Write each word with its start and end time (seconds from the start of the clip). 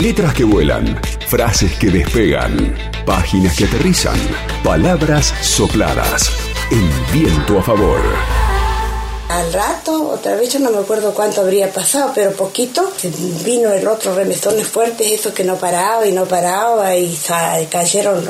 Letras 0.00 0.32
que 0.32 0.44
vuelan, 0.44 0.98
frases 1.26 1.72
que 1.78 1.90
despegan, 1.90 2.74
páginas 3.04 3.54
que 3.54 3.66
aterrizan, 3.66 4.18
palabras 4.64 5.34
sopladas, 5.42 6.32
en 6.70 6.88
viento 7.12 7.58
a 7.58 7.62
favor. 7.62 8.00
Al 9.30 9.52
rato, 9.52 10.10
otra 10.10 10.34
vez 10.34 10.52
yo 10.52 10.58
no 10.58 10.70
me 10.70 10.78
acuerdo 10.78 11.14
cuánto 11.14 11.42
habría 11.42 11.72
pasado, 11.72 12.10
pero 12.12 12.32
poquito, 12.32 12.90
vino 13.44 13.72
el 13.72 13.86
otro 13.86 14.12
remesones 14.12 14.66
fuertes, 14.66 15.08
eso 15.08 15.32
que 15.32 15.44
no 15.44 15.54
paraba 15.54 16.04
y 16.04 16.10
no 16.10 16.24
paraba 16.24 16.96
y 16.96 17.16
cayeron 17.70 18.28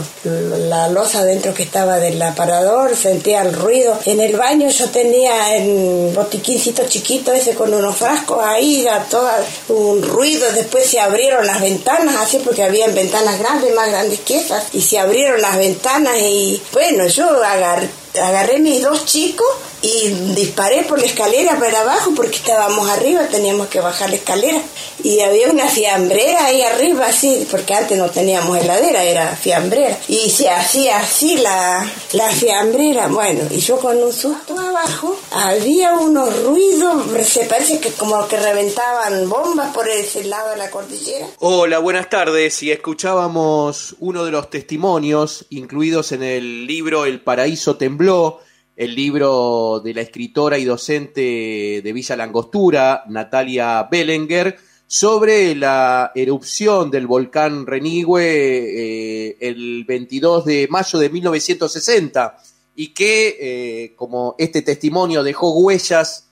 la 0.68 0.88
losa 0.88 1.24
dentro 1.24 1.54
que 1.54 1.62
estaba 1.62 1.98
del 1.98 2.20
aparador, 2.20 2.94
sentía 2.94 3.40
el 3.40 3.54
ruido. 3.54 3.98
En 4.04 4.20
el 4.20 4.36
baño 4.36 4.68
yo 4.68 4.90
tenía 4.90 5.56
el 5.56 6.12
botiquincito 6.14 6.86
chiquito 6.86 7.32
ese 7.32 7.54
con 7.54 7.72
unos 7.72 7.96
frascos 7.96 8.44
ahí, 8.44 8.82
era 8.82 9.02
todo 9.04 9.30
un 9.68 10.02
ruido, 10.02 10.52
después 10.52 10.86
se 10.86 11.00
abrieron 11.00 11.46
las 11.46 11.62
ventanas 11.62 12.16
así 12.16 12.40
porque 12.44 12.62
habían 12.62 12.94
ventanas 12.94 13.38
grandes, 13.38 13.74
más 13.74 13.88
grandes 13.88 14.20
que 14.20 14.36
esas, 14.36 14.66
y 14.74 14.82
se 14.82 14.98
abrieron 14.98 15.40
las 15.40 15.56
ventanas 15.56 16.18
y 16.20 16.60
bueno, 16.74 17.06
yo 17.06 17.26
agarré 17.42 18.58
mis 18.58 18.82
dos 18.82 19.06
chicos 19.06 19.48
y 19.82 20.08
disparé 20.34 20.82
por 20.82 20.98
la 20.98 21.06
escalera 21.06 21.58
para 21.58 21.80
abajo 21.80 22.12
porque 22.14 22.36
estábamos 22.36 22.88
arriba, 22.90 23.26
teníamos 23.28 23.68
que 23.68 23.80
bajar 23.80 24.10
la 24.10 24.16
escalera. 24.16 24.60
Y 25.02 25.20
había 25.20 25.50
una 25.50 25.68
fiambrera 25.68 26.44
ahí 26.44 26.60
arriba, 26.60 27.06
así, 27.06 27.46
porque 27.50 27.72
antes 27.72 27.96
no 27.96 28.10
teníamos 28.10 28.58
heladera, 28.58 29.02
era 29.02 29.34
fiambrera. 29.34 29.98
Y 30.08 30.28
se 30.28 30.50
hacía 30.50 30.98
así 30.98 31.38
la, 31.38 31.90
la 32.12 32.28
fiambrera. 32.28 33.08
Bueno, 33.08 33.44
y 33.50 33.60
yo 33.60 33.78
con 33.78 33.96
un 33.96 34.12
susto 34.12 34.58
abajo, 34.58 35.18
había 35.30 35.94
unos 35.94 36.42
ruidos, 36.42 37.04
se 37.26 37.46
parece 37.46 37.80
que 37.80 37.90
como 37.92 38.28
que 38.28 38.36
reventaban 38.36 39.28
bombas 39.28 39.72
por 39.72 39.88
ese 39.88 40.24
lado 40.24 40.50
de 40.50 40.56
la 40.58 40.70
cordillera. 40.70 41.26
Hola, 41.38 41.78
buenas 41.78 42.10
tardes. 42.10 42.62
Y 42.62 42.70
escuchábamos 42.70 43.96
uno 44.00 44.24
de 44.24 44.30
los 44.30 44.50
testimonios 44.50 45.46
incluidos 45.48 46.12
en 46.12 46.22
el 46.22 46.66
libro 46.66 47.06
El 47.06 47.22
Paraíso 47.22 47.76
Tembló 47.76 48.40
el 48.80 48.94
libro 48.94 49.82
de 49.84 49.92
la 49.92 50.00
escritora 50.00 50.56
y 50.56 50.64
docente 50.64 51.82
de 51.84 51.92
Villa 51.92 52.16
Langostura, 52.16 53.04
Natalia 53.08 53.86
Bellenger, 53.90 54.56
sobre 54.86 55.54
la 55.54 56.12
erupción 56.14 56.90
del 56.90 57.06
volcán 57.06 57.66
Renigüe 57.66 58.22
eh, 58.24 59.36
el 59.38 59.84
22 59.84 60.46
de 60.46 60.66
mayo 60.70 60.98
de 60.98 61.10
1960 61.10 62.38
y 62.74 62.94
que, 62.94 63.36
eh, 63.38 63.94
como 63.96 64.34
este 64.38 64.62
testimonio 64.62 65.22
dejó 65.24 65.52
huellas 65.52 66.30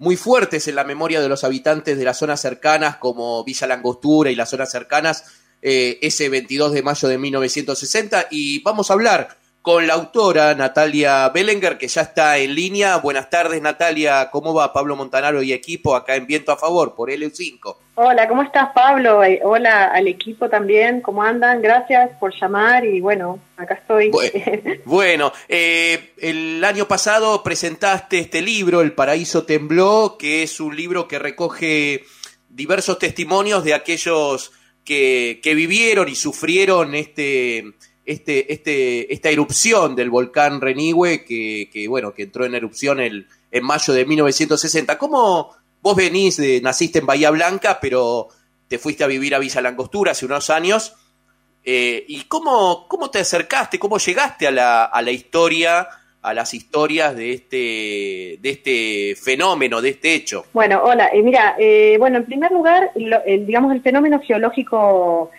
muy 0.00 0.16
fuertes 0.16 0.66
en 0.66 0.74
la 0.74 0.82
memoria 0.82 1.20
de 1.20 1.28
los 1.28 1.44
habitantes 1.44 1.96
de 1.96 2.04
las 2.04 2.18
zonas 2.18 2.40
cercanas 2.40 2.96
como 2.96 3.44
Villa 3.44 3.68
Langostura 3.68 4.32
y 4.32 4.34
las 4.34 4.50
zonas 4.50 4.72
cercanas, 4.72 5.22
eh, 5.62 6.00
ese 6.02 6.28
22 6.30 6.72
de 6.72 6.82
mayo 6.82 7.06
de 7.06 7.16
1960, 7.16 8.26
y 8.32 8.60
vamos 8.64 8.90
a 8.90 8.94
hablar 8.94 9.45
con 9.66 9.84
la 9.84 9.94
autora 9.94 10.54
Natalia 10.54 11.28
Bellenger, 11.30 11.76
que 11.76 11.88
ya 11.88 12.02
está 12.02 12.38
en 12.38 12.54
línea. 12.54 12.98
Buenas 12.98 13.28
tardes, 13.28 13.60
Natalia. 13.60 14.30
¿Cómo 14.30 14.54
va 14.54 14.72
Pablo 14.72 14.94
Montanaro 14.94 15.42
y 15.42 15.52
equipo 15.52 15.96
acá 15.96 16.14
en 16.14 16.24
Viento 16.24 16.52
a 16.52 16.56
Favor 16.56 16.94
por 16.94 17.10
LU5? 17.10 17.76
Hola, 17.96 18.28
¿cómo 18.28 18.44
estás, 18.44 18.68
Pablo? 18.72 19.24
Eh, 19.24 19.40
hola 19.42 19.86
al 19.86 20.06
equipo 20.06 20.48
también. 20.48 21.00
¿Cómo 21.00 21.20
andan? 21.20 21.60
Gracias 21.60 22.10
por 22.20 22.32
llamar 22.40 22.84
y 22.84 23.00
bueno, 23.00 23.40
acá 23.56 23.74
estoy. 23.74 24.12
Bueno, 24.84 25.32
eh, 25.48 26.12
el 26.18 26.62
año 26.62 26.86
pasado 26.86 27.42
presentaste 27.42 28.20
este 28.20 28.42
libro, 28.42 28.82
El 28.82 28.92
Paraíso 28.92 29.46
Tembló, 29.46 30.14
que 30.16 30.44
es 30.44 30.60
un 30.60 30.76
libro 30.76 31.08
que 31.08 31.18
recoge 31.18 32.04
diversos 32.48 33.00
testimonios 33.00 33.64
de 33.64 33.74
aquellos 33.74 34.52
que, 34.84 35.40
que 35.42 35.54
vivieron 35.56 36.08
y 36.08 36.14
sufrieron 36.14 36.94
este 36.94 37.74
este, 38.06 38.52
este, 38.52 39.12
esta 39.12 39.30
erupción 39.30 39.96
del 39.96 40.10
volcán 40.10 40.60
Renigüe 40.60 41.24
que, 41.24 41.68
que, 41.72 41.88
bueno, 41.88 42.14
que 42.14 42.22
entró 42.22 42.44
en 42.44 42.54
erupción 42.54 43.00
el, 43.00 43.26
en 43.50 43.64
mayo 43.64 43.92
de 43.92 44.06
1960. 44.06 44.96
¿Cómo 44.96 45.50
vos 45.82 45.96
venís, 45.96 46.36
de, 46.36 46.60
naciste 46.60 47.00
en 47.00 47.06
Bahía 47.06 47.30
Blanca, 47.30 47.78
pero 47.80 48.28
te 48.68 48.78
fuiste 48.78 49.04
a 49.04 49.08
vivir 49.08 49.34
a 49.34 49.40
Villa 49.40 49.60
Langostura 49.60 50.12
hace 50.12 50.24
unos 50.24 50.50
años? 50.50 50.94
Eh, 51.64 52.04
¿Y 52.06 52.22
cómo, 52.24 52.86
cómo 52.88 53.10
te 53.10 53.18
acercaste, 53.18 53.80
cómo 53.80 53.98
llegaste 53.98 54.46
a 54.46 54.52
la, 54.52 54.84
a 54.84 55.02
la 55.02 55.10
historia, 55.10 55.88
a 56.22 56.32
las 56.32 56.54
historias 56.54 57.16
de 57.16 57.32
este, 57.32 58.38
de 58.40 58.50
este 58.50 59.16
fenómeno, 59.16 59.82
de 59.82 59.90
este 59.90 60.14
hecho? 60.14 60.46
Bueno, 60.52 60.80
hola, 60.84 61.08
eh, 61.12 61.22
mira, 61.22 61.56
eh, 61.58 61.96
bueno, 61.98 62.18
en 62.18 62.24
primer 62.24 62.52
lugar, 62.52 62.92
el, 62.94 63.46
digamos, 63.46 63.72
el 63.72 63.82
fenómeno 63.82 64.20
geológico 64.20 65.32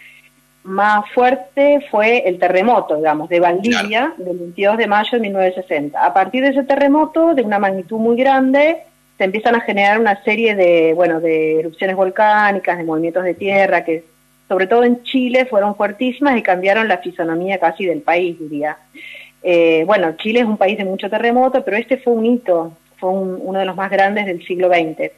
más 0.68 1.10
fuerte 1.12 1.80
fue 1.90 2.28
el 2.28 2.40
terremoto, 2.40 2.98
digamos, 2.98 3.30
de 3.30 3.40
Valdivia, 3.40 4.14
del 4.18 4.38
22 4.38 4.78
de 4.78 4.88
mayo 4.88 5.10
de 5.14 5.20
1960. 5.20 6.06
A 6.06 6.14
partir 6.14 6.44
de 6.44 6.50
ese 6.50 6.64
terremoto, 6.64 7.34
de 7.34 7.42
una 7.42 7.58
magnitud 7.58 7.98
muy 7.98 8.18
grande, 8.18 8.84
se 9.18 9.24
empiezan 9.24 9.56
a 9.56 9.62
generar 9.62 9.98
una 10.00 10.22
serie 10.24 10.56
de, 10.56 10.94
bueno, 10.94 11.22
de 11.22 11.62
erupciones 11.62 11.96
volcánicas, 11.96 12.78
de 12.78 12.84
movimientos 12.84 13.24
de 13.24 13.34
tierra, 13.34 13.86
que 13.86 14.04
sobre 14.50 14.68
todo 14.68 14.84
en 14.84 15.04
Chile 15.04 15.46
fueron 15.46 15.76
fuertísimas 15.76 16.38
y 16.38 16.44
cambiaron 16.44 16.88
la 16.90 16.98
fisonomía 16.98 17.60
casi 17.60 17.86
del 17.86 18.02
país, 18.02 18.38
diría. 18.38 18.78
Eh, 19.44 19.84
bueno, 19.88 20.18
Chile 20.18 20.42
es 20.42 20.46
un 20.46 20.58
país 20.58 20.78
de 20.78 20.84
mucho 20.84 21.10
terremoto, 21.10 21.64
pero 21.64 21.78
este 21.78 21.98
fue 21.98 22.12
un 22.12 22.26
hito, 22.26 22.74
fue 22.98 23.10
uno 23.10 23.58
de 23.58 23.66
los 23.66 23.76
más 23.78 23.90
grandes 23.90 24.26
del 24.26 24.46
siglo 24.46 24.68
XX. 24.68 25.12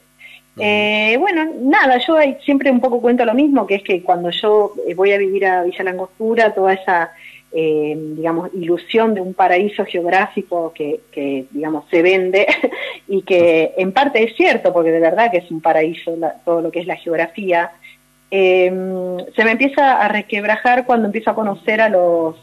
Eh, 0.59 1.15
bueno, 1.19 1.53
nada, 1.61 1.97
yo 1.99 2.17
siempre 2.43 2.69
un 2.69 2.81
poco 2.81 3.01
cuento 3.01 3.23
lo 3.23 3.33
mismo, 3.33 3.65
que 3.65 3.75
es 3.75 3.83
que 3.83 4.03
cuando 4.03 4.29
yo 4.29 4.73
eh, 4.87 4.93
voy 4.93 5.11
a 5.13 5.17
vivir 5.17 5.45
a 5.45 5.63
Villa 5.63 5.83
Langostura, 5.83 6.53
toda 6.53 6.73
esa, 6.73 7.11
eh, 7.53 7.97
digamos, 7.97 8.49
ilusión 8.53 9.13
de 9.13 9.21
un 9.21 9.33
paraíso 9.33 9.85
geográfico 9.85 10.73
que, 10.73 11.45
digamos, 11.51 11.85
se 11.89 12.01
vende 12.01 12.45
y 13.07 13.21
que 13.21 13.73
en 13.77 13.93
parte 13.93 14.23
es 14.23 14.35
cierto, 14.35 14.73
porque 14.73 14.91
de 14.91 14.99
verdad 14.99 15.31
que 15.31 15.37
es 15.37 15.49
un 15.49 15.61
paraíso 15.61 16.17
todo 16.43 16.61
lo 16.61 16.71
que 16.71 16.81
es 16.81 16.87
la 16.87 16.97
geografía, 16.97 17.71
em, 18.29 19.17
se 19.35 19.45
me 19.45 19.51
empieza 19.51 20.01
a 20.01 20.07
resquebrajar 20.09 20.85
cuando 20.85 21.07
empiezo 21.07 21.31
a 21.31 21.35
conocer 21.35 21.79
a 21.79 21.89
los, 21.89 22.35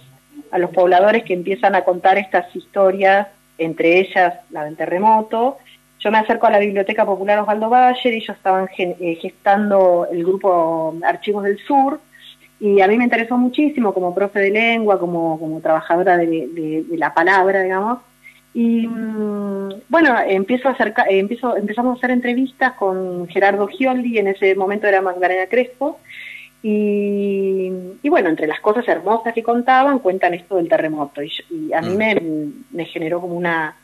a 0.50 0.58
los 0.58 0.70
pobladores 0.70 1.22
que 1.24 1.34
empiezan 1.34 1.74
a 1.74 1.84
contar 1.84 2.16
estas 2.16 2.54
historias, 2.56 3.28
entre 3.58 4.00
ellas 4.00 4.34
la 4.50 4.64
del 4.64 4.76
terremoto, 4.76 5.58
yo 5.98 6.10
me 6.10 6.18
acerco 6.18 6.46
a 6.46 6.50
la 6.50 6.58
Biblioteca 6.58 7.06
Popular 7.06 7.38
Osvaldo 7.38 7.70
Bayer, 7.70 8.14
ellos 8.14 8.36
estaban 8.36 8.68
eh, 8.78 9.18
gestando 9.20 10.06
el 10.10 10.24
grupo 10.24 10.94
Archivos 11.02 11.44
del 11.44 11.58
Sur, 11.58 12.00
y 12.60 12.80
a 12.80 12.88
mí 12.88 12.96
me 12.96 13.04
interesó 13.04 13.36
muchísimo 13.36 13.92
como 13.92 14.14
profe 14.14 14.40
de 14.40 14.50
lengua, 14.50 14.98
como, 14.98 15.38
como 15.38 15.60
trabajadora 15.60 16.16
de, 16.16 16.84
la 16.92 17.12
palabra, 17.12 17.62
digamos. 17.62 17.98
Y 18.54 18.86
mm, 18.86 19.82
bueno, 19.88 20.16
empiezo 20.26 20.68
a 20.68 20.72
acercar, 20.72 21.08
eh, 21.10 21.18
empiezo, 21.18 21.56
empezamos 21.56 21.94
a 21.94 21.98
hacer 21.98 22.10
entrevistas 22.10 22.72
con 22.74 23.28
Gerardo 23.28 23.66
Gioldi, 23.66 24.18
en 24.18 24.28
ese 24.28 24.54
momento 24.54 24.86
era 24.86 25.02
Magdalena 25.02 25.46
Crespo, 25.46 25.98
y, 26.62 27.70
bueno, 28.08 28.28
entre 28.28 28.48
las 28.48 28.60
cosas 28.60 28.88
hermosas 28.88 29.32
que 29.34 29.42
contaban, 29.42 30.00
cuentan 30.00 30.34
esto 30.34 30.56
del 30.56 30.68
terremoto. 30.68 31.22
Y, 31.22 31.72
a 31.72 31.80
mí 31.80 31.90
mm. 31.90 31.96
me, 31.96 32.22
me 32.72 32.84
generó 32.86 33.20
como 33.20 33.34
una, 33.34 33.76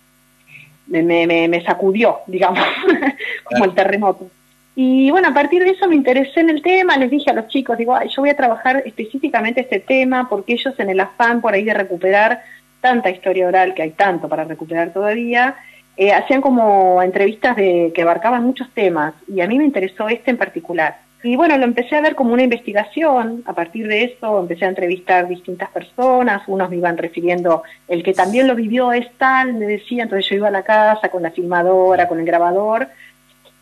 me, 0.87 1.03
me, 1.03 1.49
me 1.49 1.63
sacudió, 1.65 2.19
digamos, 2.27 2.65
como 3.45 3.65
el 3.65 3.75
terremoto. 3.75 4.29
Y 4.75 5.11
bueno, 5.11 5.29
a 5.29 5.35
partir 5.35 5.63
de 5.65 5.71
eso 5.71 5.87
me 5.87 5.97
interesé 5.97 6.41
en 6.41 6.51
el 6.51 6.63
tema, 6.63 6.97
les 6.97 7.11
dije 7.11 7.31
a 7.31 7.35
los 7.35 7.49
chicos, 7.49 7.77
digo, 7.77 7.95
yo 8.03 8.23
voy 8.23 8.31
a 8.31 8.37
trabajar 8.37 8.83
específicamente 8.87 9.61
este 9.61 9.81
tema 9.81 10.29
porque 10.31 10.55
ellos 10.55 10.75
en 10.79 10.89
el 10.89 11.01
afán 11.01 11.43
por 11.43 11.53
ahí 11.53 11.65
de 11.65 11.75
recuperar 11.75 12.43
tanta 12.81 13.11
historia 13.11 13.47
oral, 13.47 13.75
que 13.75 13.83
hay 13.83 13.91
tanto 13.91 14.29
para 14.29 14.45
recuperar 14.45 14.93
todavía, 14.93 15.57
eh, 15.97 16.13
hacían 16.13 16.41
como 16.41 17.03
entrevistas 17.03 17.55
de, 17.55 17.93
que 17.95 18.03
abarcaban 18.03 18.45
muchos 18.45 18.71
temas 18.71 19.13
y 19.29 19.43
a 19.43 19.47
mí 19.47 19.59
me 19.59 19.65
interesó 19.65 20.09
este 20.09 20.31
en 20.31 20.39
particular. 20.39 20.97
Y 21.23 21.37
bueno, 21.37 21.57
lo 21.57 21.65
empecé 21.65 21.97
a 21.97 22.01
ver 22.01 22.17
como 22.17 22.33
una 22.33 22.43
investigación, 22.43 23.45
a 23.47 23.53
partir 23.53 23.87
de 23.87 24.05
eso 24.05 24.41
empecé 24.41 24.65
a 24.65 24.69
entrevistar 24.69 25.29
distintas 25.29 25.71
personas, 25.71 26.43
unos 26.49 26.69
me 26.69 26.77
iban 26.77 26.99
refiriendo, 26.99 27.63
el 27.87 28.03
que 28.03 28.13
también 28.13 28.49
lo 28.49 28.57
vivió 28.57 28.93
es 28.93 29.07
tal, 29.19 29.55
me 29.55 29.67
decía, 29.67 30.03
entonces 30.03 30.29
yo 30.29 30.37
iba 30.37 30.49
a 30.49 30.53
la 30.53 30.65
casa 30.65 31.11
con 31.11 31.23
la 31.23 31.31
filmadora, 31.31 32.09
con 32.09 32.19
el 32.19 32.27
grabador, 32.27 32.89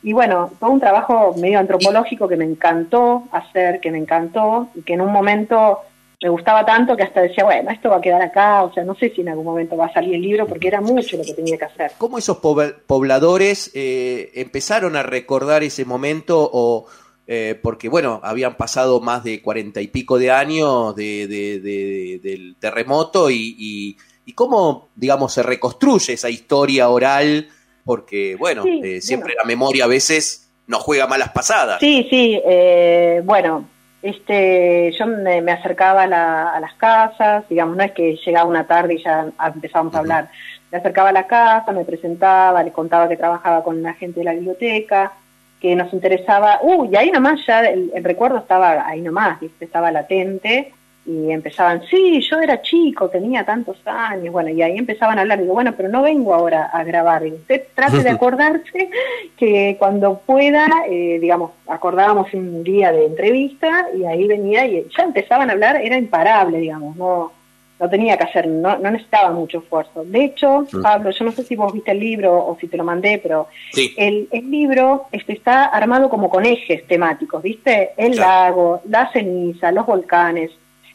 y 0.03 0.15
bueno, 0.15 0.51
todo 0.59 0.71
un 0.71 0.81
trabajo 0.81 1.35
medio 1.39 1.59
antropológico 1.59 2.27
que 2.27 2.37
me 2.37 2.47
encantó 2.47 3.25
hacer, 3.33 3.81
que 3.81 3.91
me 3.91 3.99
encantó, 3.99 4.69
y 4.75 4.81
que 4.81 4.95
en 4.95 5.03
un 5.03 5.13
momento 5.13 5.81
me 6.23 6.29
gustaba 6.29 6.67
tanto 6.67 6.97
que 6.97 7.03
hasta 7.03 7.23
decía, 7.23 7.45
bueno, 7.45 7.71
esto 7.71 7.89
va 7.89 7.97
a 7.97 8.01
quedar 8.01 8.21
acá, 8.21 8.63
o 8.63 8.73
sea, 8.73 8.85
no 8.85 8.95
sé 8.95 9.11
si 9.11 9.23
en 9.23 9.31
algún 9.31 9.45
momento 9.45 9.77
va 9.77 9.87
a 9.87 9.93
salir 9.93 10.15
el 10.15 10.23
libro 10.23 10.47
porque 10.47 10.69
era 10.69 10.81
mucho 10.81 11.17
lo 11.17 11.25
que 11.25 11.33
tenía 11.33 11.57
que 11.57 11.65
hacer. 11.65 11.93
¿Cómo 11.97 12.19
esos 12.19 12.39
pobladores 12.39 13.71
eh, 13.75 14.31
empezaron 14.35 14.97
a 14.97 15.03
recordar 15.03 15.63
ese 15.63 15.87
momento 15.87 16.51
o, 16.53 16.87
eh, 17.27 17.59
porque 17.63 17.89
bueno, 17.89 18.21
habían 18.23 18.57
pasado 18.57 19.01
más 19.01 19.23
de 19.23 19.41
cuarenta 19.41 19.81
y 19.81 19.89
pico 19.89 20.19
de 20.19 20.31
años 20.31 20.97
del 20.97 22.57
terremoto 22.59 23.31
y, 23.31 23.97
cómo, 24.35 24.89
digamos, 24.95 25.33
se 25.35 25.43
reconstruye 25.43 26.15
esa 26.15 26.31
historia 26.31 26.89
oral, 26.89 27.49
porque 27.85 28.37
bueno, 28.37 28.65
eh, 28.65 29.01
siempre 29.01 29.35
la 29.37 29.45
memoria 29.45 29.85
a 29.85 29.89
veces 29.89 30.51
nos 30.67 30.83
juega 30.83 31.07
malas 31.07 31.31
pasadas. 31.31 31.81
Sí, 31.81 32.07
sí, 32.09 32.41
eh, 32.45 33.23
bueno, 33.25 33.67
este, 34.03 34.93
yo 34.99 35.07
me, 35.07 35.53
acercaba 35.53 36.05
a, 36.05 36.61
las 36.61 36.75
casas, 36.75 37.45
digamos, 37.49 37.77
no 37.77 37.83
es 37.83 37.93
que 37.93 38.17
llegaba 38.25 38.49
una 38.49 38.67
tarde 38.67 38.95
y 38.95 39.03
ya 39.03 39.27
empezábamos 39.55 39.95
a 39.95 39.99
hablar. 39.99 40.31
Me 40.71 40.79
acercaba 40.79 41.11
a 41.11 41.13
la 41.13 41.27
casa, 41.27 41.73
me 41.73 41.85
presentaba, 41.85 42.63
le 42.63 42.73
contaba 42.73 43.09
que 43.09 43.17
trabajaba 43.17 43.63
con 43.63 43.83
la 43.83 43.95
gente 43.95 44.21
de 44.21 44.25
la 44.25 44.33
biblioteca, 44.33 45.13
que 45.61 45.77
nos 45.77 45.93
interesaba, 45.93 46.61
uy, 46.63 46.89
y 46.93 46.97
ahí 46.97 47.11
nomás 47.11 47.45
ya 47.47 47.61
el, 47.61 47.93
recuerdo 48.03 48.39
estaba 48.39 48.87
ahí 48.87 49.01
nomás, 49.01 49.39
estaba 49.61 49.91
latente, 49.91 50.73
y 51.07 51.31
empezaban, 51.31 51.83
sí, 51.91 52.21
yo 52.21 52.41
era 52.41 52.61
chico, 52.63 53.09
tenía 53.09 53.45
tantos 53.45 53.79
años, 53.87 54.33
bueno, 54.33 54.51
y 54.51 54.63
ahí 54.63 54.77
empezaban 54.77 55.19
a 55.19 55.23
hablar, 55.23 55.41
digo, 55.41 55.55
bueno, 55.55 55.75
pero 55.77 55.89
no 55.89 56.03
vengo 56.03 56.35
ahora 56.35 56.67
a 56.67 56.85
grabar, 56.85 57.27
y 57.27 57.33
usted 57.33 57.65
trate 57.75 58.03
de 58.03 58.11
acordarse 58.11 58.91
que 59.37 59.77
cuando 59.79 60.21
pueda, 60.21 60.67
eh, 60.89 61.19
digamos, 61.21 61.53
acordábamos 61.67 62.33
un 62.35 62.63
día 62.63 62.93
de 62.93 63.07
entrevista 63.07 63.87
y 63.95 64.05
ahí 64.05 64.27
venía 64.27 64.67
y 64.67 64.87
ya 64.97 65.03
empezaban 65.05 65.51
a 65.51 65.55
hablar, 65.55 65.77
era 65.77 65.97
imparable, 65.97 66.59
digamos, 66.59 66.97
no 66.97 67.33
no 67.81 67.89
tenía 67.89 68.17
que 68.17 68.25
hacer, 68.25 68.47
no, 68.47 68.79
no 68.79 68.91
necesitaba 68.91 69.31
mucho 69.31 69.59
esfuerzo. 69.59 70.05
De 70.05 70.25
hecho, 70.25 70.67
mm. 70.71 70.83
Pablo, 70.83 71.11
yo 71.11 71.25
no 71.25 71.33
sé 71.33 71.43
si 71.43 71.57
vos 71.57 71.73
viste 71.73 71.91
el 71.91 71.99
libro 71.99 72.33
o 72.47 72.57
si 72.61 72.69
te 72.69 72.77
lo 72.77 72.85
mandé, 72.85 73.19
pero 73.19 73.49
el, 73.97 74.29
el, 74.31 74.51
libro 74.51 75.07
este, 75.11 75.33
está 75.33 75.65
armado 75.65 76.11
como 76.11 76.29
con 76.29 76.45
ejes 76.45 76.87
temáticos, 76.87 77.43
¿viste? 77.43 77.91
El 77.97 78.17
lago, 78.17 78.83
la 78.87 79.11
ceniza, 79.11 79.73
los 79.73 79.87
volcanes, 79.87 80.51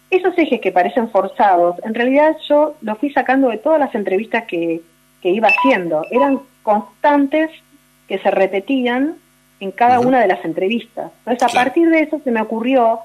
esos 0.09 0.37
ejes 0.37 0.61
que 0.61 0.71
parecen 0.71 1.09
forzados, 1.09 1.75
en 1.83 1.93
realidad 1.93 2.35
yo 2.47 2.75
los 2.81 2.97
fui 2.99 3.11
sacando 3.11 3.49
de 3.49 3.57
todas 3.57 3.79
las 3.79 3.93
entrevistas 3.95 4.45
que, 4.45 4.81
iba 5.27 5.47
haciendo. 5.47 6.05
Eran 6.11 6.39
constantes 6.61 7.49
que 8.07 8.19
se 8.19 8.29
repetían 8.29 9.15
en 9.59 9.71
cada 9.71 9.99
una 9.99 10.19
de 10.19 10.27
las 10.27 10.45
entrevistas. 10.45 11.11
Entonces, 11.25 11.41
a 11.41 11.63
partir 11.63 11.89
de 11.89 12.01
eso 12.01 12.21
se 12.23 12.29
me 12.29 12.43
ocurrió 12.43 12.99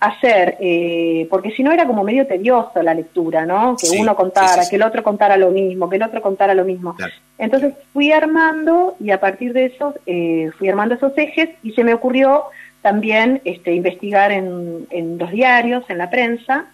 hacer, 0.00 0.56
eh, 0.60 1.26
porque 1.28 1.50
si 1.50 1.62
no 1.62 1.72
era 1.72 1.86
como 1.86 2.04
medio 2.04 2.26
tedioso 2.26 2.82
la 2.82 2.94
lectura, 2.94 3.44
¿no? 3.44 3.76
Que 3.76 3.98
uno 3.98 4.14
contara, 4.14 4.62
que 4.68 4.76
el 4.76 4.82
otro 4.82 5.02
contara 5.02 5.36
lo 5.36 5.50
mismo, 5.50 5.88
que 5.88 5.96
el 5.96 6.02
otro 6.02 6.22
contara 6.22 6.54
lo 6.54 6.64
mismo. 6.64 6.96
Entonces 7.36 7.74
fui 7.92 8.12
armando 8.12 8.96
y 9.00 9.10
a 9.10 9.20
partir 9.20 9.52
de 9.52 9.66
eso 9.66 9.94
eh, 10.06 10.50
fui 10.56 10.68
armando 10.68 10.94
esos 10.94 11.16
ejes 11.18 11.50
y 11.62 11.72
se 11.72 11.82
me 11.82 11.94
ocurrió 11.94 12.44
también 12.80 13.40
este, 13.44 13.74
investigar 13.74 14.30
en, 14.30 14.86
en 14.90 15.18
los 15.18 15.30
diarios, 15.32 15.84
en 15.88 15.98
la 15.98 16.10
prensa, 16.10 16.66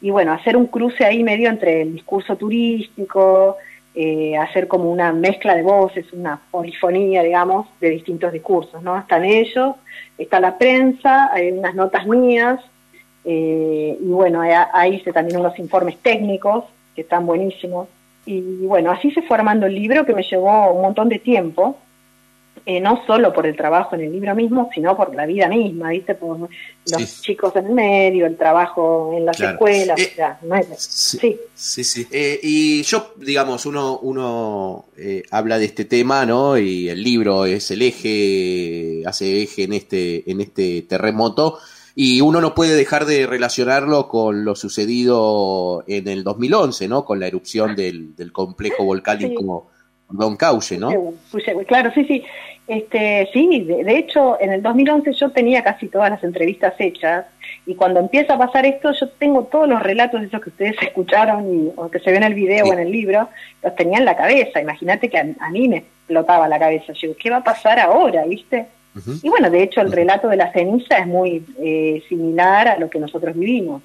y 0.00 0.10
bueno, 0.10 0.32
hacer 0.32 0.56
un 0.56 0.66
cruce 0.66 1.04
ahí 1.04 1.22
medio 1.22 1.48
entre 1.48 1.82
el 1.82 1.92
discurso 1.92 2.36
turístico, 2.36 3.56
eh, 3.94 4.36
hacer 4.36 4.68
como 4.68 4.90
una 4.90 5.12
mezcla 5.12 5.54
de 5.54 5.62
voces, 5.62 6.12
una 6.12 6.40
polifonía, 6.50 7.22
digamos, 7.22 7.66
de 7.80 7.90
distintos 7.90 8.32
discursos, 8.32 8.82
¿no? 8.82 8.98
Están 8.98 9.24
ellos, 9.24 9.76
está 10.16 10.40
la 10.40 10.56
prensa, 10.56 11.30
hay 11.32 11.52
unas 11.52 11.74
notas 11.74 12.06
mías, 12.06 12.60
eh, 13.24 13.98
y 14.00 14.08
bueno, 14.08 14.42
ahí 14.72 14.94
hice 14.94 15.12
también 15.12 15.40
unos 15.40 15.58
informes 15.58 15.98
técnicos 15.98 16.64
que 16.94 17.02
están 17.02 17.26
buenísimos. 17.26 17.88
Y 18.24 18.40
bueno, 18.66 18.90
así 18.90 19.10
se 19.10 19.22
fue 19.22 19.36
armando 19.36 19.66
el 19.66 19.74
libro 19.74 20.06
que 20.06 20.14
me 20.14 20.22
llevó 20.22 20.72
un 20.72 20.82
montón 20.82 21.08
de 21.08 21.18
tiempo, 21.18 21.76
eh, 22.64 22.80
no 22.80 23.04
solo 23.06 23.32
por 23.32 23.44
el 23.46 23.56
trabajo 23.56 23.96
en 23.96 24.02
el 24.02 24.12
libro 24.12 24.34
mismo, 24.36 24.70
sino 24.72 24.96
por 24.96 25.12
la 25.14 25.26
vida 25.26 25.48
misma, 25.48 25.90
¿viste? 25.90 26.14
Por 26.14 26.38
los 26.38 27.20
chicos 27.20 27.56
en 27.56 27.66
el 27.66 27.72
medio, 27.72 28.24
el 28.24 28.36
trabajo 28.36 29.12
en 29.16 29.26
las 29.26 29.40
escuelas, 29.40 29.98
eh, 30.00 30.12
sí, 30.78 31.36
sí, 31.54 31.82
sí. 31.82 32.06
Eh, 32.12 32.38
y 32.40 32.82
yo, 32.82 33.14
digamos, 33.16 33.66
uno, 33.66 33.98
uno 33.98 34.86
habla 35.32 35.58
de 35.58 35.64
este 35.64 35.86
tema, 35.86 36.24
¿no? 36.24 36.56
Y 36.56 36.88
el 36.88 37.02
libro 37.02 37.46
es 37.46 37.70
el 37.72 37.82
eje, 37.82 39.02
hace 39.06 39.42
eje 39.42 39.64
en 39.64 39.72
este, 39.72 40.30
en 40.30 40.40
este 40.40 40.82
terremoto. 40.82 41.58
Y 41.94 42.20
uno 42.20 42.40
no 42.40 42.54
puede 42.54 42.74
dejar 42.74 43.04
de 43.06 43.26
relacionarlo 43.26 44.08
con 44.08 44.44
lo 44.44 44.54
sucedido 44.54 45.84
en 45.86 46.08
el 46.08 46.22
2011, 46.22 46.88
¿no? 46.88 47.04
Con 47.04 47.18
la 47.18 47.26
erupción 47.26 47.74
del, 47.74 48.14
del 48.14 48.32
complejo 48.32 48.84
volcánico 48.84 49.68
Don 50.12 50.36
Cauce, 50.36 50.78
¿no? 50.78 50.90
Claro, 51.66 51.90
sí, 51.94 52.04
sí. 52.04 52.22
Este, 52.72 53.28
sí, 53.34 53.66
de, 53.66 53.98
hecho, 53.98 54.40
en 54.40 54.50
el 54.50 54.62
2011 54.62 55.12
yo 55.12 55.30
tenía 55.30 55.62
casi 55.62 55.88
todas 55.88 56.08
las 56.08 56.24
entrevistas 56.24 56.72
hechas 56.78 57.26
y 57.66 57.74
cuando 57.74 58.00
empieza 58.00 58.32
a 58.32 58.38
pasar 58.38 58.64
esto, 58.64 58.92
yo 58.92 59.10
tengo 59.18 59.44
todos 59.44 59.68
los 59.68 59.82
relatos 59.82 60.22
de 60.22 60.28
esos 60.28 60.40
que 60.40 60.48
ustedes 60.48 60.76
escucharon 60.80 61.54
y, 61.54 61.72
o 61.76 61.90
que 61.90 61.98
se 61.98 62.10
ven 62.10 62.22
en 62.22 62.32
el 62.32 62.34
video 62.34 62.64
o 62.64 62.72
en 62.72 62.78
el 62.78 62.90
libro, 62.90 63.28
los 63.62 63.76
tenía 63.76 63.98
en 63.98 64.06
la 64.06 64.16
cabeza. 64.16 64.58
Imagínate 64.58 65.10
que 65.10 65.18
a, 65.18 65.50
mí 65.50 65.68
me 65.68 65.76
explotaba 65.78 66.48
la 66.48 66.58
cabeza. 66.58 66.94
Yo, 66.94 67.14
¿qué 67.14 67.28
va 67.28 67.38
a 67.38 67.44
pasar 67.44 67.78
ahora, 67.78 68.24
viste? 68.24 68.64
Y 69.22 69.28
bueno, 69.28 69.50
de 69.50 69.64
hecho, 69.64 69.82
el 69.82 69.92
relato 69.92 70.28
de 70.28 70.36
la 70.36 70.50
ceniza 70.50 70.96
es 70.96 71.06
muy 71.06 71.44
eh, 71.58 72.02
similar 72.08 72.68
a 72.68 72.78
lo 72.78 72.88
que 72.88 72.98
nosotros 72.98 73.34
vivimos. 73.34 73.82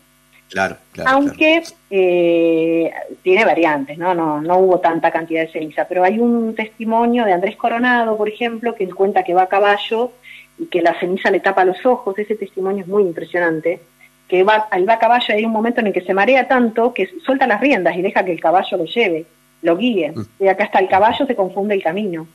Claro, 0.49 0.77
Aunque 1.05 1.63
Eh, 1.89 2.91
tiene 3.23 3.45
variantes, 3.45 3.97
¿no? 3.97 4.13
¿no? 4.13 4.41
No 4.41 4.57
hubo 4.57 4.79
tanta 4.79 5.09
cantidad 5.09 5.41
de 5.41 5.51
ceniza, 5.51 5.87
pero 5.87 6.03
hay 6.03 6.19
un 6.19 6.53
testimonio 6.53 7.23
de 7.23 7.31
Andrés 7.31 7.55
Coronado, 7.55 8.17
por 8.17 8.27
ejemplo, 8.27 8.75
que 8.75 8.89
cuenta 8.89 9.23
que 9.23 9.33
va 9.33 9.43
a 9.43 9.47
caballo 9.47 10.11
y 10.59 10.65
que 10.65 10.81
la 10.81 10.99
ceniza 10.99 11.31
le 11.31 11.39
tapa 11.39 11.63
los 11.63 11.85
ojos, 11.85 12.19
ese 12.19 12.35
testimonio 12.35 12.81
es 12.81 12.89
muy 12.89 13.03
impresionante, 13.03 13.79
que 14.27 14.43
va, 14.43 14.67
al 14.69 14.87
va 14.87 14.93
a 14.95 14.99
caballo 14.99 15.33
hay 15.33 15.45
un 15.45 15.51
momento 15.53 15.79
en 15.79 15.87
el 15.87 15.93
que 15.93 16.01
se 16.01 16.13
marea 16.13 16.47
tanto 16.47 16.93
que 16.93 17.09
suelta 17.25 17.47
las 17.47 17.61
riendas 17.61 17.95
y 17.95 18.01
deja 18.01 18.25
que 18.25 18.33
el 18.33 18.41
caballo 18.41 18.77
lo 18.77 18.85
lleve, 18.85 19.25
lo 19.61 19.77
guíe, 19.77 20.11
mm. 20.11 20.43
y 20.43 20.47
acá 20.49 20.65
hasta 20.65 20.79
el 20.79 20.89
caballo 20.89 21.25
se 21.25 21.35
confunde 21.35 21.75
el 21.75 21.83
camino. 21.83 22.27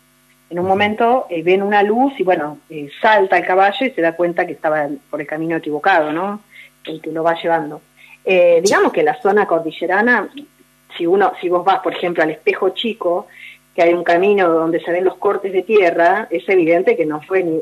En 0.49 0.59
un 0.59 0.67
momento 0.67 1.27
eh, 1.29 1.43
ven 1.43 1.63
una 1.63 1.83
luz 1.83 2.15
y 2.19 2.25
bueno, 2.25 2.59
eh, 2.71 2.89
salta 3.03 3.37
el 3.37 3.45
caballo 3.45 3.87
y 3.87 3.91
se 3.91 4.01
da 4.01 4.13
cuenta 4.13 4.47
que 4.47 4.53
estaba 4.53 4.89
por 5.11 5.21
el 5.21 5.27
camino 5.27 5.57
equivocado, 5.57 6.13
¿no? 6.13 6.41
El 6.85 7.03
que 7.03 7.13
lo 7.13 7.23
va 7.23 7.35
llevando. 7.41 7.83
Eh, 8.25 8.61
digamos 8.63 8.93
que 8.93 9.03
la 9.03 9.21
zona 9.21 9.47
cordillerana, 9.47 10.29
si 10.97 11.07
uno, 11.07 11.33
si 11.41 11.49
vos 11.49 11.65
vas, 11.65 11.81
por 11.81 11.93
ejemplo, 11.93 12.23
al 12.23 12.31
espejo 12.31 12.71
chico, 12.71 13.27
que 13.75 13.83
hay 13.83 13.95
un 13.95 14.05
camino 14.05 14.49
donde 14.49 14.81
se 14.81 14.93
ven 14.93 15.05
los 15.05 15.17
cortes 15.17 15.53
de 15.53 15.63
tierra, 15.63 16.29
es 16.31 16.47
evidente 16.49 16.97
que 16.97 17.07
no 17.07 17.23
fue 17.23 17.43
ni, 17.43 17.61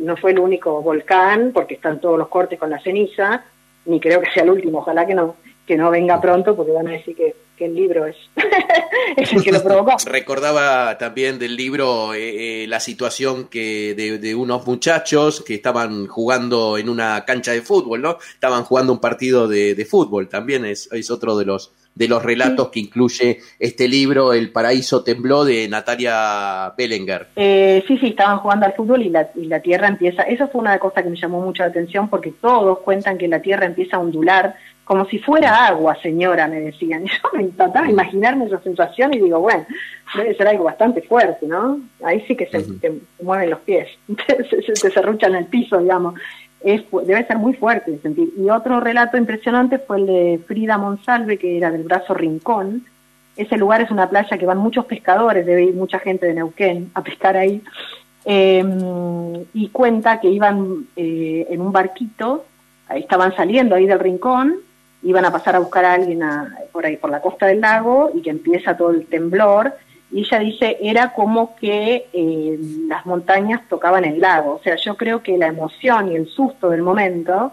no 0.00 0.16
fue 0.16 0.32
el 0.32 0.40
único 0.40 0.82
volcán, 0.82 1.52
porque 1.54 1.74
están 1.74 2.00
todos 2.00 2.18
los 2.18 2.28
cortes 2.28 2.58
con 2.58 2.70
la 2.70 2.80
ceniza, 2.80 3.44
ni 3.86 4.00
creo 4.00 4.20
que 4.20 4.30
sea 4.30 4.42
el 4.42 4.50
último, 4.50 4.78
ojalá 4.78 5.06
que 5.06 5.14
no, 5.14 5.36
que 5.66 5.76
no 5.76 5.90
venga 5.90 6.20
pronto, 6.20 6.56
porque 6.56 6.72
van 6.72 6.88
a 6.88 6.92
decir 6.92 7.16
que 7.16 7.34
el 7.64 7.74
libro 7.74 8.06
es, 9.16 9.32
el 9.32 9.42
que 9.42 9.52
lo 9.52 9.62
provocó. 9.64 9.96
Recordaba 10.06 10.96
también 10.98 11.38
del 11.38 11.56
libro 11.56 12.14
eh, 12.14 12.64
eh, 12.64 12.66
la 12.66 12.80
situación 12.80 13.48
que 13.48 13.94
de, 13.94 14.34
unos 14.34 14.66
muchachos 14.66 15.42
que 15.42 15.54
estaban 15.54 16.06
jugando 16.06 16.78
en 16.78 16.88
una 16.88 17.24
cancha 17.24 17.52
de 17.52 17.62
fútbol, 17.62 18.02
¿no? 18.02 18.18
Estaban 18.34 18.64
jugando 18.64 18.92
un 18.92 19.00
partido 19.00 19.48
de, 19.48 19.86
fútbol, 19.88 20.28
también 20.28 20.64
es, 20.64 20.88
es 20.92 21.10
otro 21.10 21.36
de 21.36 21.44
los 21.44 21.72
de 21.94 22.08
los 22.08 22.22
relatos 22.22 22.70
que 22.70 22.80
incluye 22.80 23.40
este 23.58 23.86
libro, 23.86 24.32
El 24.32 24.50
paraíso 24.50 25.04
tembló, 25.04 25.44
de 25.44 25.68
Natalia 25.68 26.72
Bellenger. 26.74 27.28
Eh, 27.36 27.84
sí, 27.86 27.98
sí, 27.98 28.06
estaban 28.08 28.38
jugando 28.38 28.64
al 28.64 28.72
fútbol 28.72 29.02
y 29.02 29.10
la, 29.10 29.30
y 29.34 29.44
la 29.44 29.60
Tierra 29.60 29.88
empieza, 29.88 30.22
eso 30.22 30.48
fue 30.48 30.62
una 30.62 30.78
cosa 30.78 31.02
que 31.02 31.10
me 31.10 31.16
llamó 31.16 31.42
mucho 31.42 31.62
la 31.62 31.68
atención 31.68 32.08
porque 32.08 32.32
todos 32.40 32.78
cuentan 32.78 33.18
que 33.18 33.28
la 33.28 33.42
Tierra 33.42 33.66
empieza 33.66 33.96
a 33.96 34.00
ondular 34.00 34.56
como 34.84 35.06
si 35.06 35.18
fuera 35.18 35.66
agua, 35.66 35.96
señora, 36.02 36.48
me 36.48 36.60
decían. 36.60 37.04
Yo 37.06 37.28
me 37.32 37.42
intentaba 37.42 37.88
imaginarme 37.88 38.46
esa 38.46 38.60
sensación 38.60 39.14
y 39.14 39.20
digo, 39.20 39.40
bueno, 39.40 39.64
debe 40.16 40.34
ser 40.34 40.48
algo 40.48 40.64
bastante 40.64 41.02
fuerte, 41.02 41.46
¿no? 41.46 41.80
Ahí 42.04 42.22
sí 42.26 42.36
que 42.36 42.46
se, 42.46 42.62
te 42.62 42.92
mueven 43.22 43.50
los 43.50 43.60
pies, 43.60 43.88
se, 44.26 44.74
se, 44.74 44.90
serruchan 44.90 45.34
el 45.34 45.46
piso, 45.46 45.78
digamos. 45.78 46.14
Es, 46.60 46.82
debe 47.06 47.26
ser 47.26 47.38
muy 47.38 47.54
fuerte 47.54 47.90
de 47.90 47.98
sentir. 47.98 48.28
Y 48.36 48.48
otro 48.50 48.78
relato 48.80 49.16
impresionante 49.16 49.78
fue 49.78 49.98
el 49.98 50.06
de 50.06 50.40
Frida 50.46 50.78
Monsalve, 50.78 51.36
que 51.36 51.56
era 51.56 51.70
del 51.70 51.82
brazo 51.82 52.14
Rincón. 52.14 52.84
Ese 53.36 53.56
lugar 53.56 53.80
es 53.80 53.90
una 53.90 54.08
playa 54.08 54.38
que 54.38 54.46
van 54.46 54.58
muchos 54.58 54.84
pescadores, 54.84 55.44
debe 55.46 55.64
ir 55.64 55.74
mucha 55.74 55.98
gente 55.98 56.26
de 56.26 56.34
Neuquén 56.34 56.92
a 56.94 57.02
pescar 57.02 57.36
ahí. 57.36 57.62
Em, 58.24 59.44
y 59.54 59.68
cuenta 59.70 60.20
que 60.20 60.28
iban 60.28 60.86
eh, 60.94 61.46
en 61.50 61.60
un 61.60 61.72
barquito, 61.72 62.44
estaban 62.94 63.34
saliendo 63.34 63.74
ahí 63.74 63.86
del 63.86 63.98
rincón 63.98 64.56
iban 65.02 65.24
a 65.24 65.32
pasar 65.32 65.56
a 65.56 65.58
buscar 65.58 65.84
a 65.84 65.94
alguien 65.94 66.22
por 66.70 66.86
ahí, 66.86 66.96
por 66.96 67.10
la 67.10 67.20
costa 67.20 67.46
del 67.46 67.60
lago, 67.60 68.10
y 68.14 68.22
que 68.22 68.30
empieza 68.30 68.76
todo 68.76 68.90
el 68.90 69.06
temblor, 69.06 69.74
y 70.12 70.20
ella 70.20 70.38
dice, 70.40 70.76
era 70.82 71.12
como 71.14 71.56
que 71.56 72.06
eh, 72.12 72.58
las 72.86 73.06
montañas 73.06 73.62
tocaban 73.68 74.04
el 74.04 74.20
lago, 74.20 74.54
o 74.54 74.62
sea, 74.62 74.76
yo 74.76 74.96
creo 74.96 75.22
que 75.22 75.38
la 75.38 75.46
emoción 75.46 76.12
y 76.12 76.16
el 76.16 76.28
susto 76.28 76.68
del 76.68 76.82
momento 76.82 77.52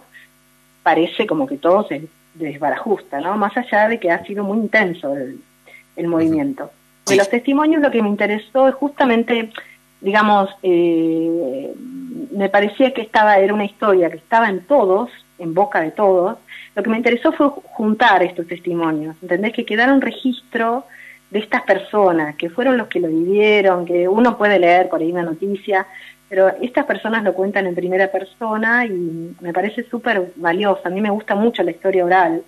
parece 0.84 1.26
como 1.26 1.48
que 1.48 1.58
todo 1.58 1.88
se 1.88 2.08
desbarajusta, 2.34 3.22
¿no? 3.22 3.38
Más 3.38 3.56
allá 3.56 3.88
de 3.88 4.00
que 4.00 4.12
ha 4.12 4.26
sido 4.26 4.44
muy 4.44 4.58
intenso 4.58 5.16
el, 5.16 6.08
movimiento. 6.08 6.72
De 7.08 7.18
los 7.18 7.30
testimonios 7.30 7.82
lo 7.82 7.92
que 7.92 8.02
me 8.02 8.08
interesó 8.08 8.70
es 8.70 8.76
justamente, 8.76 9.52
digamos, 10.00 10.50
eh, 10.64 11.74
me 12.32 12.48
parecía 12.48 12.94
que 12.94 13.02
estaba, 13.02 13.38
era 13.38 13.54
una 13.54 13.66
historia 13.66 14.10
que 14.10 14.18
estaba 14.18 14.50
en 14.50 14.62
todos, 14.62 15.10
en 15.40 15.54
boca 15.54 15.82
de 15.82 15.92
todos, 15.92 16.38
lo 16.76 16.84
que 16.84 16.90
me 16.90 16.98
interesó 16.98 17.32
fue 17.32 17.50
juntar 17.50 18.24
estos 18.24 18.48
testimonios, 18.48 19.16
¿entendés? 19.22 19.54
Que 19.54 19.66
quedara 19.66 19.94
un 19.94 20.02
registro 20.02 20.86
de 21.32 21.40
estas 21.40 21.64
personas, 21.64 22.36
que 22.36 22.50
fueron 22.50 22.78
los 22.78 22.88
que 22.88 23.00
lo 23.00 23.08
vivieron, 23.08 23.86
que 23.86 24.08
uno 24.08 24.38
puede 24.38 24.60
leer 24.60 24.90
por 24.90 25.02
ahí 25.02 25.12
una 25.12 25.24
noticia, 25.24 25.86
pero 26.28 26.50
estas 26.62 26.86
personas 26.86 27.24
lo 27.24 27.34
cuentan 27.34 27.68
en 27.68 27.76
primera 27.76 28.12
persona 28.12 28.86
y 28.86 29.36
me 29.40 29.54
parece 29.54 29.84
súper 29.84 30.32
valioso. 30.36 30.82
A 30.86 30.90
mí 30.90 31.02
me 31.02 31.10
gusta 31.10 31.36
mucho 31.36 31.64
la 31.64 31.72
historia 31.72 32.06
oral, 32.06 32.44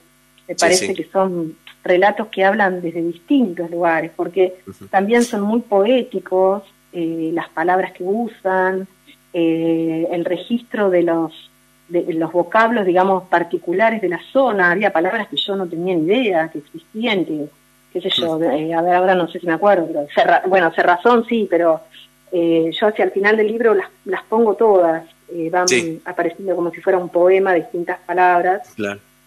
me 0.48 0.56
parece 0.56 0.94
que 0.94 1.06
son 1.06 1.56
relatos 1.84 2.28
que 2.28 2.44
hablan 2.44 2.82
desde 2.82 3.02
distintos 3.02 3.70
lugares, 3.72 4.12
porque 4.16 4.56
también 4.90 5.24
son 5.24 5.42
muy 5.42 5.62
poéticos, 5.62 6.64
eh, 6.94 7.32
las 7.34 7.50
palabras 7.50 7.92
que 7.94 8.04
usan, 8.04 8.88
eh, 9.34 10.08
el 10.12 10.26
registro 10.26 10.90
de 10.90 11.04
los 11.04 11.51
de 11.92 12.14
los 12.14 12.32
vocablos, 12.32 12.86
digamos, 12.86 13.24
particulares 13.24 14.02
de 14.02 14.10
la 14.10 14.20
zona, 14.32 14.72
había 14.72 14.94
palabras 14.94 15.28
que 15.28 15.36
yo 15.36 15.56
no 15.56 15.68
tenía 15.68 15.96
ni 15.96 16.06
idea 16.06 16.50
que 16.50 16.60
existían, 16.60 17.26
que, 17.26 17.46
qué 17.92 18.02
sé 18.02 18.10
yo, 18.10 18.42
eh, 18.42 18.74
a 18.74 18.82
ver, 18.82 18.96
ahora 18.96 19.16
no 19.16 19.28
sé 19.28 19.40
si 19.40 19.48
me 19.48 19.54
acuerdo, 19.54 19.88
pero 19.88 20.08
bueno, 20.48 20.72
cerrazón 20.72 21.26
sí, 21.28 21.48
pero 21.50 21.82
yo 22.32 22.88
hacia 22.88 23.04
el 23.04 23.12
final 23.12 23.36
del 23.36 23.48
libro 23.48 23.74
las, 23.74 23.90
las 24.06 24.24
pongo 24.24 24.56
todas, 24.56 25.04
van 25.52 25.66
apareciendo 26.06 26.56
como 26.56 26.72
si 26.72 26.80
fuera 26.80 26.98
un 26.98 27.10
poema, 27.10 27.54
distintas 27.54 28.00
palabras. 28.00 28.74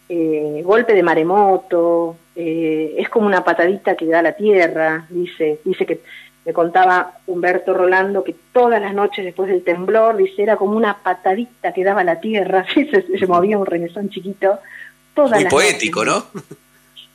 golpe 0.09 0.95
de 0.95 1.03
maremoto, 1.03 2.17
es 2.35 3.09
como 3.11 3.27
una 3.27 3.45
patadita 3.45 3.95
que 3.95 4.07
da 4.07 4.23
la 4.23 4.33
tierra, 4.33 5.07
dice, 5.11 5.61
dice 5.65 5.85
que 5.85 6.01
me 6.45 6.53
contaba 6.53 7.19
Humberto 7.27 7.73
Rolando 7.73 8.23
que 8.23 8.37
todas 8.53 8.81
las 8.81 8.95
noches 8.95 9.25
después 9.25 9.49
del 9.49 9.65
temblor, 9.65 10.17
dice, 10.17 10.43
era 10.43 10.57
como 10.57 10.77
una 10.77 10.99
patadita 11.03 11.73
que 11.73 11.85
daba 11.85 12.05
la 12.05 12.21
tierra, 12.21 12.67
así 12.69 12.87
se, 12.87 13.27
movía 13.27 13.59
un 13.59 13.67
remesón 13.67 14.11
chiquito. 14.11 14.59
muy 15.17 15.45
poético, 15.47 16.05
¿no? 16.05 16.27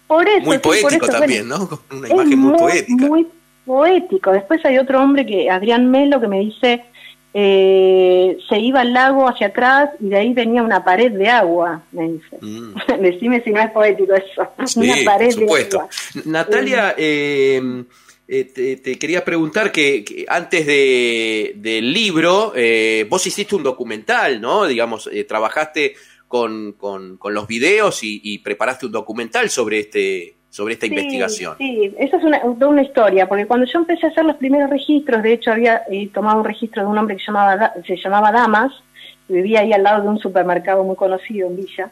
Por 0.07 0.27
eso, 0.27 0.45
muy 0.45 0.57
poético 0.57 1.07
también, 1.07 1.47
¿no? 1.47 1.69
Una 1.91 2.09
imagen 2.09 2.39
muy, 2.39 2.57
poética. 2.57 3.05
Muy 3.05 3.27
poético. 3.63 4.31
Después 4.31 4.65
hay 4.65 4.79
otro 4.79 5.01
hombre 5.01 5.25
que, 5.25 5.51
Adrián 5.51 5.91
Melo, 5.91 6.19
que 6.19 6.27
me 6.27 6.39
dice, 6.39 6.83
eh, 7.31 8.35
se 8.49 8.57
iba 8.57 8.81
al 8.81 8.91
lago 8.91 9.27
hacia 9.27 9.47
atrás 9.47 9.91
y 9.99 10.09
de 10.09 10.17
ahí 10.17 10.33
venía 10.33 10.63
una 10.63 10.83
pared 10.83 11.11
de 11.11 11.29
agua, 11.29 11.83
me 11.91 12.13
dice. 12.13 12.37
Mm. 12.41 12.73
Decime 13.01 13.43
si 13.43 13.51
no 13.51 13.61
es 13.61 13.69
poético 13.69 14.15
eso. 14.15 14.47
una 14.79 14.95
pared 15.05 15.35
de 15.35 15.43
agua. 15.43 15.87
Natalia, 16.25 16.95
eh, 16.97 17.83
eh, 18.31 18.77
te, 18.83 18.99
quería 18.99 19.25
preguntar 19.25 19.71
que, 19.71 20.23
antes 20.27 20.67
de, 20.67 21.53
del 21.55 21.91
libro, 21.91 22.53
eh, 22.55 23.07
vos 23.09 23.25
hiciste 23.25 23.55
un 23.55 23.63
documental, 23.63 24.39
¿no? 24.39 24.67
Digamos, 24.67 25.09
eh, 25.11 25.23
trabajaste 25.23 25.95
con, 26.27 26.73
con, 26.73 27.17
los 27.23 27.47
videos 27.47 28.01
y, 28.03 28.37
preparaste 28.37 28.85
un 28.85 28.91
documental 28.91 29.49
sobre 29.49 29.79
este 29.79 30.35
sobre 30.51 30.73
esta 30.73 30.85
investigación. 30.85 31.55
Sí, 31.57 31.91
esa 31.97 32.17
es 32.17 32.23
una, 32.23 32.43
una 32.43 32.83
historia, 32.83 33.27
porque 33.27 33.47
cuando 33.47 33.65
yo 33.65 33.79
empecé 33.79 34.07
a 34.07 34.09
hacer 34.09 34.25
los 34.25 34.35
primeros 34.35 34.69
registros, 34.69 35.23
de 35.23 35.33
hecho 35.33 35.51
había 35.51 35.83
tomado 36.13 36.39
un 36.39 36.45
registro 36.45 36.83
de 36.83 36.87
un 36.87 36.97
hombre 36.99 37.17
que 37.17 37.23
llamaba, 37.25 37.73
se 37.85 37.95
llamaba 37.97 38.31
Damas, 38.31 38.71
vivía 39.27 39.61
ahí 39.61 39.73
al 39.73 39.83
lado 39.83 40.03
de 40.03 40.07
un 40.09 40.19
supermercado 40.19 40.83
muy 40.83 40.95
conocido 40.95 41.47
en 41.47 41.55
Villa, 41.55 41.89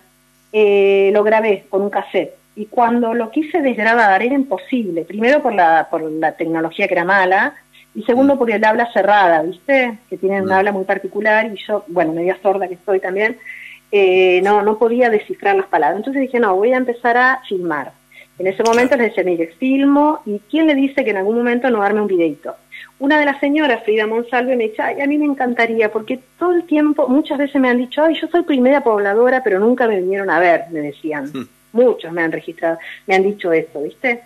lo 1.14 1.24
grabé 1.24 1.66
con 1.70 1.82
un 1.82 1.90
cassette 1.90 2.37
y 2.58 2.66
cuando 2.66 3.14
lo 3.14 3.30
quise 3.30 3.62
desgrabar 3.62 4.22
era 4.24 4.34
imposible, 4.34 5.04
primero 5.04 5.44
por 5.44 5.54
la, 5.54 5.88
por 5.92 6.02
la 6.02 6.32
tecnología 6.32 6.88
que 6.88 6.96
era 6.96 7.06
mala, 7.06 7.54
y 7.94 8.02
segundo 8.02 8.36
mm. 8.36 8.38
por 8.40 8.50
el 8.50 8.66
habla 8.66 8.92
cerrada, 8.92 9.44
¿viste? 9.44 10.00
Que 10.10 10.18
tienen 10.18 10.42
un 10.42 10.50
mm. 10.50 10.54
habla 10.54 10.72
muy 10.72 10.84
particular 10.84 11.52
y 11.54 11.64
yo, 11.66 11.86
bueno, 11.88 12.14
media 12.14 12.36
sorda 12.42 12.68
que 12.68 12.74
estoy 12.74 13.00
también, 13.00 13.38
eh, 13.92 14.42
no, 14.44 14.64
no 14.64 14.80
podía 14.80 15.12
descifrar 15.12 15.56
las 15.56 15.68
palabras. 15.68 16.00
Entonces 16.00 16.24
dije, 16.24 16.40
no, 16.40 16.56
voy 16.56 16.74
a 16.74 16.78
empezar 16.78 17.16
a 17.16 17.42
filmar. 17.48 17.92
En 18.40 18.48
ese 18.48 18.64
momento 18.64 18.98
les 18.98 19.10
decía, 19.10 19.24
mire, 19.24 19.48
filmo, 19.60 20.22
y 20.26 20.40
¿quién 20.50 20.66
le 20.66 20.74
dice 20.74 21.04
que 21.04 21.12
en 21.12 21.18
algún 21.18 21.38
momento 21.38 21.70
no 21.70 21.84
arme 21.84 22.02
un 22.02 22.08
videito? 22.08 22.56
Una 23.00 23.20
de 23.20 23.26
las 23.26 23.40
señoras, 23.40 23.84
Frida 23.84 24.08
Monsalve, 24.08 24.56
me 24.56 24.70
dice, 24.70 24.82
ay, 24.82 25.02
a 25.02 25.08
mí 25.08 25.20
me 25.20 25.26
encantaría, 25.26 25.92
porque 25.92 26.20
todo 26.40 26.54
el 26.54 26.64
tiempo, 26.64 27.08
muchas 27.08 27.38
veces 27.38 27.62
me 27.62 27.70
han 27.70 27.78
dicho, 27.78 28.04
ay, 28.04 28.16
yo 28.20 28.28
soy 28.28 28.42
primera 28.42 28.82
pobladora, 28.82 29.44
pero 29.44 29.60
nunca 29.60 29.88
me 29.88 30.00
vinieron 30.00 30.32
a 30.32 30.40
ver, 30.40 30.66
me 30.72 30.82
decían. 30.82 31.32
Muchos 31.78 32.12
me 32.12 32.24
han 32.24 32.32
registrado, 32.32 32.80
me 33.06 33.16
han 33.16 33.24
dicho 33.24 33.52
eso, 33.52 33.82
¿viste? 33.82 34.22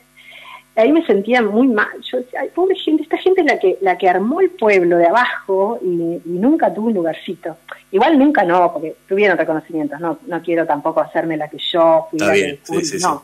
Ahí 0.76 0.92
me 0.94 1.06
sentía 1.06 1.42
muy 1.42 1.68
mal. 1.68 2.02
Yo 2.02 2.20
decía, 2.20 2.40
ay, 2.42 2.50
pobre 2.56 2.76
gente, 2.76 3.04
esta 3.04 3.18
gente 3.18 3.42
es 3.42 3.48
la 3.48 3.60
que, 3.60 3.78
la 3.82 3.98
que 3.98 4.08
armó 4.08 4.40
el 4.40 4.52
pueblo 4.52 4.98
de 4.98 5.08
abajo 5.08 5.80
y, 5.84 6.22
nunca 6.26 6.74
tuvo 6.74 6.88
un 6.88 6.94
lugarcito. 6.94 7.58
Igual 7.92 8.18
nunca 8.18 8.46
no, 8.46 8.72
porque 8.72 8.96
tuvieron 9.08 9.38
reconocimientos, 9.38 10.00
no, 10.00 10.20
no 10.28 10.42
quiero 10.42 10.66
tampoco 10.66 11.02
hacerme 11.02 11.36
la 11.36 11.50
que 11.50 11.58
yo 11.58 12.08
fui 12.10 12.20
no. 13.02 13.24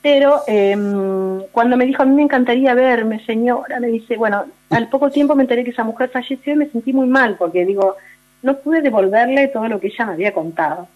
Pero 0.00 0.42
em, 0.46 1.42
cuando 1.50 1.76
me 1.76 1.84
dijo, 1.84 2.02
a 2.02 2.06
mí 2.06 2.14
me 2.14 2.22
encantaría 2.22 2.72
verme, 2.74 3.24
señora, 3.26 3.80
me 3.80 3.88
dice, 3.88 4.16
bueno, 4.16 4.46
al 4.70 4.88
poco 4.88 5.10
tiempo 5.10 5.34
me 5.34 5.42
enteré 5.42 5.64
que 5.64 5.70
esa 5.70 5.82
mujer 5.82 6.10
falleció 6.10 6.52
y 6.52 6.56
me 6.56 6.70
sentí 6.70 6.92
muy 6.92 7.08
mal, 7.08 7.36
porque 7.36 7.66
digo, 7.66 7.96
no 8.42 8.58
pude 8.58 8.80
devolverle 8.82 9.48
todo 9.48 9.66
lo 9.68 9.80
que 9.80 9.88
ella 9.88 10.06
me 10.06 10.12
había 10.12 10.32
contado. 10.32 10.86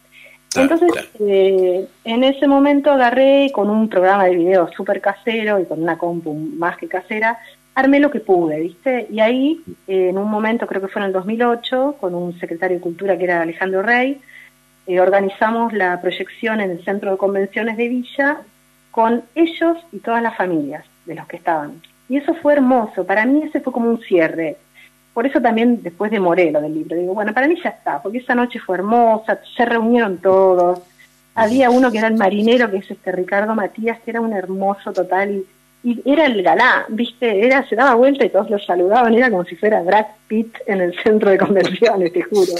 Entonces, 0.56 0.90
eh, 1.20 1.86
en 2.04 2.24
ese 2.24 2.46
momento 2.46 2.90
agarré 2.90 3.50
con 3.52 3.70
un 3.70 3.88
programa 3.88 4.24
de 4.24 4.36
video 4.36 4.68
súper 4.76 5.00
casero 5.00 5.58
y 5.60 5.64
con 5.64 5.82
una 5.82 5.96
compu 5.96 6.34
más 6.34 6.76
que 6.76 6.88
casera, 6.88 7.38
armé 7.74 8.00
lo 8.00 8.10
que 8.10 8.20
pude, 8.20 8.60
¿viste? 8.60 9.06
Y 9.10 9.20
ahí, 9.20 9.62
eh, 9.86 10.10
en 10.10 10.18
un 10.18 10.30
momento, 10.30 10.66
creo 10.66 10.82
que 10.82 10.88
fue 10.88 11.00
en 11.00 11.06
el 11.06 11.12
2008, 11.12 11.96
con 12.00 12.14
un 12.14 12.38
secretario 12.38 12.76
de 12.76 12.82
Cultura 12.82 13.16
que 13.16 13.24
era 13.24 13.40
Alejandro 13.40 13.82
Rey, 13.82 14.20
eh, 14.86 15.00
organizamos 15.00 15.72
la 15.72 16.00
proyección 16.00 16.60
en 16.60 16.70
el 16.72 16.84
Centro 16.84 17.12
de 17.12 17.16
Convenciones 17.16 17.76
de 17.76 17.88
Villa 17.88 18.38
con 18.90 19.22
ellos 19.34 19.78
y 19.90 20.00
todas 20.00 20.22
las 20.22 20.36
familias 20.36 20.84
de 21.06 21.14
los 21.14 21.26
que 21.26 21.36
estaban. 21.36 21.80
Y 22.08 22.18
eso 22.18 22.34
fue 22.34 22.54
hermoso, 22.54 23.06
para 23.06 23.24
mí 23.24 23.42
ese 23.44 23.60
fue 23.60 23.72
como 23.72 23.88
un 23.88 24.00
cierre 24.02 24.56
por 25.14 25.26
eso 25.26 25.40
también 25.40 25.82
después 25.82 26.10
de 26.10 26.20
Morelo 26.20 26.60
del 26.60 26.74
libro, 26.74 26.96
digo, 26.96 27.14
bueno, 27.14 27.34
para 27.34 27.46
mí 27.46 27.56
ya 27.62 27.70
está, 27.70 28.00
porque 28.00 28.18
esa 28.18 28.34
noche 28.34 28.58
fue 28.58 28.76
hermosa, 28.76 29.40
se 29.56 29.64
reunieron 29.64 30.18
todos, 30.18 30.80
había 31.34 31.70
uno 31.70 31.90
que 31.90 31.98
era 31.98 32.08
el 32.08 32.16
marinero, 32.16 32.70
que 32.70 32.78
es 32.78 32.90
este 32.90 33.12
Ricardo 33.12 33.54
Matías, 33.54 34.00
que 34.00 34.10
era 34.10 34.20
un 34.20 34.32
hermoso 34.32 34.92
total, 34.92 35.44
y, 35.84 36.00
era 36.10 36.26
el 36.26 36.42
galán, 36.42 36.84
viste, 36.88 37.44
era, 37.44 37.66
se 37.68 37.76
daba 37.76 37.94
vuelta 37.94 38.24
y 38.24 38.30
todos 38.30 38.48
lo 38.48 38.58
saludaban, 38.58 39.12
era 39.14 39.30
como 39.30 39.44
si 39.44 39.56
fuera 39.56 39.82
Brad 39.82 40.06
Pitt 40.28 40.56
en 40.66 40.80
el 40.80 40.94
centro 41.02 41.30
de 41.30 41.38
convenciones, 41.38 42.12
te 42.12 42.22
juro, 42.22 42.52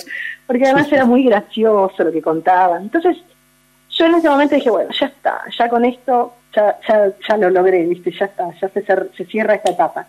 porque 0.47 0.64
además 0.64 0.92
era 0.92 1.04
muy 1.06 1.25
gracioso 1.25 2.04
lo 2.04 2.12
que 2.12 2.21
contaban. 2.21 2.82
Entonces, 2.82 3.16
yo 3.90 4.06
en 4.06 4.14
ese 4.14 4.28
momento 4.28 4.54
dije, 4.54 4.71
bueno, 4.71 4.90
ya 4.99 5.06
está, 5.06 5.42
ya 5.56 5.68
con 5.68 5.85
esto, 5.85 6.35
ya, 6.54 6.78
ya, 6.87 7.12
ya 7.28 7.37
lo 7.37 7.50
logré, 7.50 7.85
viste, 7.87 8.11
ya 8.11 8.26
está, 8.26 8.50
ya 8.61 8.68
se, 8.68 8.85
se 9.16 9.25
cierra 9.26 9.54
esta 9.54 9.73
etapa. 9.73 10.06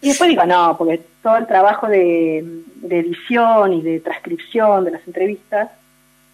Y 0.00 0.08
después 0.08 0.28
digo, 0.28 0.44
no, 0.44 0.76
porque 0.76 1.02
todo 1.22 1.36
el 1.36 1.46
trabajo 1.46 1.88
de, 1.88 2.38
edición 2.88 3.72
y 3.72 3.82
de 3.82 4.00
transcripción 4.00 4.84
de 4.84 4.92
las 4.92 5.06
entrevistas 5.06 5.70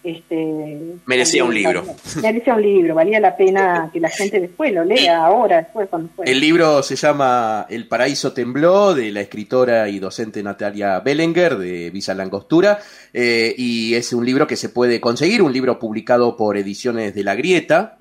este, 0.05 0.97
merecía 1.07 1.45
un 1.45 1.55
libro. 1.55 1.85
Merecía 2.21 2.55
un 2.55 2.63
libro, 2.63 2.95
valía 2.95 3.21
la 3.21 3.37
pena 3.37 3.89
que 3.93 4.01
la 4.01 4.09
gente 4.09 4.41
después 4.41 4.73
lo 4.73 4.85
lea, 4.85 5.25
ahora, 5.25 5.59
después, 5.59 5.89
cuando 5.89 6.09
fue. 6.15 6.25
El 6.29 6.41
libro 6.41 6.83
se 6.83 6.97
llama 6.97 7.67
El 7.69 7.87
paraíso 7.87 8.33
tembló, 8.33 8.95
de 8.95 9.13
la 9.13 9.21
escritora 9.21 9.89
y 9.89 10.01
docente 10.01 10.43
Natalia 10.43 10.99
Bellenger, 11.01 11.57
de 11.57 11.91
Visa 11.91 12.15
Langostura, 12.15 12.81
eh, 13.13 13.55
y 13.57 13.95
es 13.95 14.13
un 14.13 14.27
libro 14.27 14.47
que 14.47 14.57
se 14.57 14.71
puede 14.71 15.01
conseguir, 15.01 15.41
un 15.41 15.53
libro 15.53 15.79
publicado 15.79 16.37
por 16.37 16.57
Ediciones 16.57 17.15
de 17.15 17.23
la 17.23 17.37
Grieta, 17.37 17.97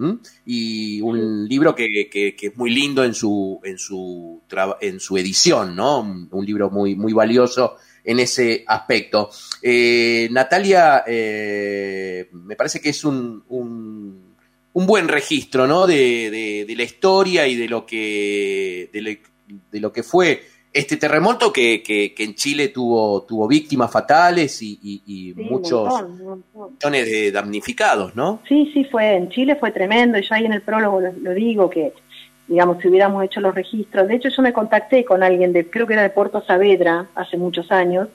y 0.45 1.01
un 1.01 1.47
libro 1.47 1.75
que, 1.75 2.09
que, 2.11 2.35
es 2.39 2.57
muy 2.57 2.71
lindo 2.71 3.03
en 3.03 3.13
su, 3.13 3.59
en 3.63 3.77
su, 3.77 4.41
en 4.81 4.99
su 4.99 5.17
edición, 5.17 5.75
¿no? 5.75 5.99
Un, 5.99 6.45
libro 6.45 6.71
muy, 6.71 6.95
muy 6.95 7.13
valioso 7.13 7.75
en 8.03 8.19
ese 8.19 8.63
aspecto. 8.67 9.29
Eh, 9.61 10.27
Natalia, 10.31 11.03
eh, 11.05 12.29
me 12.31 12.55
parece 12.55 12.79
que 12.81 12.89
es 12.89 13.03
un, 13.03 13.43
un, 13.49 14.31
buen 14.73 15.07
registro 15.07 15.67
¿no? 15.67 15.85
De, 15.85 16.65
de, 16.67 16.75
la 16.75 16.83
historia 16.83 17.47
y 17.47 17.55
de 17.55 17.67
lo 17.67 17.85
que, 17.85 18.89
de, 18.91 19.79
lo 19.79 19.91
que 19.91 20.03
fue 20.03 20.41
este 20.73 20.95
terremoto 20.97 21.51
que, 21.51 21.83
que, 21.83 22.13
en 22.17 22.35
Chile 22.35 22.69
tuvo, 22.69 23.23
tuvo 23.23 23.47
víctimas 23.47 23.91
fatales 23.91 24.61
y, 24.61 24.79
y, 24.81 25.33
muchos 25.35 25.87
millones 26.53 27.11
de 27.11 27.31
damnificados, 27.31 28.15
¿no? 28.15 28.41
Sí, 28.47 28.71
sí, 28.73 28.85
fue 28.85 29.15
en 29.15 29.29
Chile 29.29 29.57
fue 29.57 29.71
tremendo. 29.71 30.17
Yo 30.17 30.33
ahí 30.33 30.45
en 30.45 30.53
el 30.53 30.61
prólogo 30.61 31.01
lo 31.01 31.33
digo 31.33 31.69
que 31.69 31.93
digamos, 32.51 32.79
si 32.81 32.89
hubiéramos 32.89 33.23
hecho 33.23 33.39
los 33.39 33.55
registros. 33.55 34.09
De 34.09 34.15
hecho, 34.15 34.27
yo 34.27 34.41
me 34.43 34.51
contacté 34.51 35.05
con 35.05 35.23
alguien 35.23 35.53
de, 35.53 35.69
creo 35.69 35.87
que 35.87 35.93
era 35.93 36.03
de 36.03 36.09
Puerto 36.09 36.41
Saavedra, 36.41 37.07
hace 37.15 37.37
muchos 37.37 37.71
años, 37.71 38.09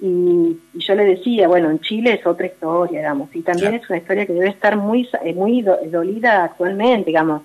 y, 0.00 0.56
yo 0.74 0.94
le 0.94 1.04
decía, 1.04 1.48
bueno, 1.48 1.68
en 1.68 1.80
Chile 1.80 2.12
es 2.14 2.24
otra 2.24 2.46
historia, 2.46 3.00
digamos, 3.00 3.34
y 3.34 3.42
también 3.42 3.74
es 3.74 3.90
una 3.90 3.98
historia 3.98 4.24
que 4.24 4.34
debe 4.34 4.48
estar 4.48 4.76
muy, 4.76 5.08
eh, 5.24 5.34
muy 5.34 5.62
dolida 5.62 6.44
actualmente, 6.44 7.06
digamos 7.06 7.42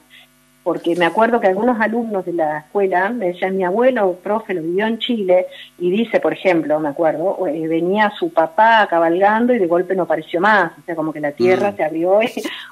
porque 0.67 0.97
me 0.97 1.05
acuerdo 1.05 1.39
que 1.39 1.47
algunos 1.47 1.79
alumnos 1.79 2.25
de 2.25 2.33
la 2.33 2.57
escuela 2.57 3.09
me 3.09 3.27
decían, 3.27 3.55
mi 3.55 3.63
abuelo, 3.63 4.19
profe, 4.21 4.53
lo 4.53 4.62
vivió 4.62 4.86
en 4.86 5.00
Chile, 5.00 5.45
y 5.79 5.89
dice, 5.89 6.19
por 6.19 6.33
ejemplo, 6.33 6.77
me 6.81 6.89
acuerdo, 6.89 7.47
eh, 7.47 7.65
venía 7.69 8.12
su 8.19 8.33
papá 8.33 8.86
cabalgando 8.89 9.53
y 9.53 9.59
de 9.59 9.67
golpe 9.67 9.95
no 9.95 10.03
apareció 10.03 10.41
más, 10.41 10.74
o 10.77 10.81
sea, 10.86 10.93
como 10.93 11.13
que 11.13 11.21
la 11.21 11.31
tierra 11.31 11.71
mm. 11.71 11.75
se 11.77 11.83
abrió, 11.86 12.19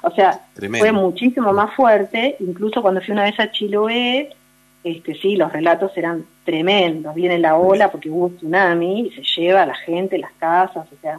o 0.02 0.10
sea, 0.10 0.40
fue 0.78 0.92
muchísimo 0.92 1.54
más 1.54 1.74
fuerte, 1.74 2.36
incluso 2.40 2.82
cuando 2.82 3.00
fui 3.00 3.12
una 3.12 3.24
vez 3.24 3.40
a 3.40 3.50
Chiloé, 3.50 4.28
este, 4.84 5.14
sí, 5.14 5.34
los 5.36 5.50
relatos 5.50 5.90
eran 5.96 6.26
tremendos. 6.44 7.14
Viene 7.14 7.38
la 7.38 7.56
ola 7.56 7.90
porque 7.90 8.10
hubo 8.10 8.26
un 8.26 8.36
tsunami 8.36 9.06
y 9.06 9.10
se 9.10 9.22
lleva 9.40 9.62
a 9.62 9.66
la 9.66 9.74
gente, 9.74 10.18
las 10.18 10.32
casas, 10.34 10.86
o 10.92 11.00
sea, 11.00 11.18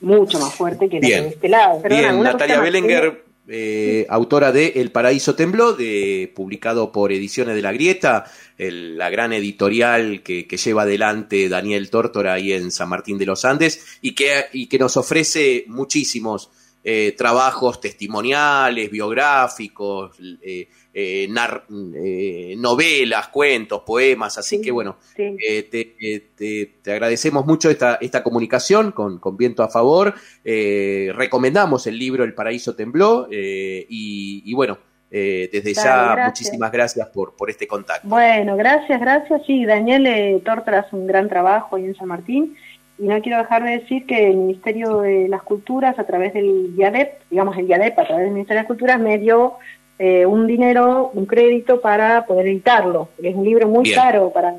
mucho 0.00 0.38
más 0.38 0.54
fuerte 0.54 0.88
que 0.88 1.00
de 1.00 1.30
este 1.30 1.48
lado. 1.48 1.80
Bien, 1.80 2.22
Natalia 2.22 2.60
Bellinger, 2.60 3.24
eh, 3.48 4.06
autora 4.08 4.52
de 4.52 4.72
El 4.76 4.90
Paraíso 4.90 5.34
Tembló, 5.34 5.72
de, 5.72 6.32
publicado 6.34 6.92
por 6.92 7.12
Ediciones 7.12 7.54
de 7.54 7.62
la 7.62 7.72
Grieta, 7.72 8.24
la 8.58 9.10
gran 9.10 9.32
editorial 9.32 10.22
que, 10.22 10.46
lleva 10.46 10.82
adelante 10.82 11.48
Daniel 11.48 11.90
Tórtora 11.90 12.34
ahí 12.34 12.52
en 12.52 12.70
San 12.70 12.88
Martín 12.88 13.18
de 13.18 13.26
los 13.26 13.44
Andes 13.44 13.98
y 14.00 14.14
que, 14.14 14.46
y 14.52 14.66
que 14.66 14.78
nos 14.78 14.96
ofrece 14.96 15.64
muchísimos 15.68 16.50
eh, 16.84 17.14
trabajos 17.16 17.80
testimoniales, 17.80 18.90
biográficos, 18.90 20.18
eh, 20.42 20.68
eh, 20.96 21.26
eh, 21.28 22.54
novelas, 22.56 23.28
cuentos, 23.28 23.82
poemas, 23.84 24.38
así 24.38 24.60
que 24.60 24.70
bueno, 24.70 24.98
eh, 25.18 25.64
te, 26.36 26.92
agradecemos 26.92 27.44
mucho 27.46 27.68
esta, 27.68 27.98
esta 28.00 28.22
comunicación 28.22 28.92
con, 28.92 29.18
con 29.18 29.36
Viento 29.36 29.64
a 29.64 29.68
Favor, 29.68 30.14
recomendamos 30.44 31.88
el 31.88 31.98
libro 31.98 32.22
El 32.22 32.32
Paraíso 32.34 32.76
Tembló 32.76 33.26
y, 33.30 34.54
bueno, 34.54 34.78
desde 35.10 35.74
ya 35.74 36.16
muchísimas 36.26 36.70
gracias 36.70 37.08
por, 37.08 37.34
por 37.34 37.50
este 37.50 37.66
contacto. 37.66 38.06
Bueno, 38.06 38.56
gracias, 38.56 39.00
gracias, 39.00 39.42
sí, 39.46 39.64
Daniel 39.64 40.42
Tortra 40.44 40.80
hace 40.80 40.94
un 40.94 41.08
gran 41.08 41.28
trabajo 41.28 41.74
ahí 41.74 41.86
en 41.86 41.96
San 41.96 42.06
Martín. 42.06 42.56
Y 42.98 43.08
no 43.08 43.20
quiero 43.20 43.38
dejar 43.38 43.64
de 43.64 43.78
decir 43.78 44.06
que 44.06 44.28
el 44.30 44.36
Ministerio 44.36 44.98
de 45.00 45.28
las 45.28 45.42
Culturas, 45.42 45.98
a 45.98 46.04
través 46.04 46.32
del 46.32 46.74
IADEP, 46.76 47.22
digamos 47.30 47.56
el 47.58 47.66
IADEP, 47.66 47.98
a 47.98 48.06
través 48.06 48.24
del 48.24 48.34
Ministerio 48.34 48.58
de 48.58 48.62
las 48.62 48.68
Culturas, 48.68 49.00
me 49.00 49.18
dio 49.18 49.54
eh, 49.98 50.26
un 50.26 50.46
dinero, 50.46 51.10
un 51.12 51.26
crédito 51.26 51.80
para 51.80 52.24
poder 52.26 52.46
editarlo. 52.46 53.08
Es 53.22 53.34
un 53.34 53.44
libro 53.44 53.68
muy 53.68 53.90
caro 53.92 54.30
para 54.30 54.54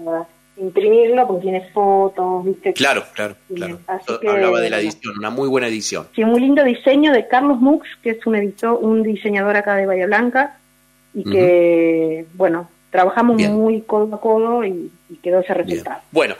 imprimirlo 0.57 1.27
porque 1.27 1.43
tiene 1.43 1.69
fotos, 1.73 2.45
¿viste? 2.45 2.73
Claro, 2.73 3.03
claro, 3.13 3.35
claro. 3.53 3.79
Hablaba 4.27 4.61
de 4.61 4.69
la 4.69 4.79
edición, 4.79 5.17
una 5.17 5.29
muy 5.29 5.47
buena 5.47 5.67
edición. 5.67 6.07
Sí, 6.15 6.23
un 6.23 6.39
lindo 6.39 6.63
diseño 6.63 7.11
de 7.11 7.27
Carlos 7.27 7.59
Mux, 7.59 7.87
que 8.01 8.11
es 8.11 8.25
un 8.25 8.35
editor, 8.35 8.77
un 8.81 9.03
diseñador 9.03 9.57
acá 9.57 9.75
de 9.75 9.85
Bahía 9.85 10.07
Blanca 10.07 10.57
y 11.13 11.23
que, 11.23 12.25
bueno, 12.33 12.69
trabajamos 12.89 13.41
muy 13.41 13.81
codo 13.81 14.13
a 14.15 14.21
codo 14.21 14.65
y, 14.65 14.91
quedó 15.21 15.39
ese 15.39 15.53
resultado. 15.53 16.01
Bueno, 16.11 16.35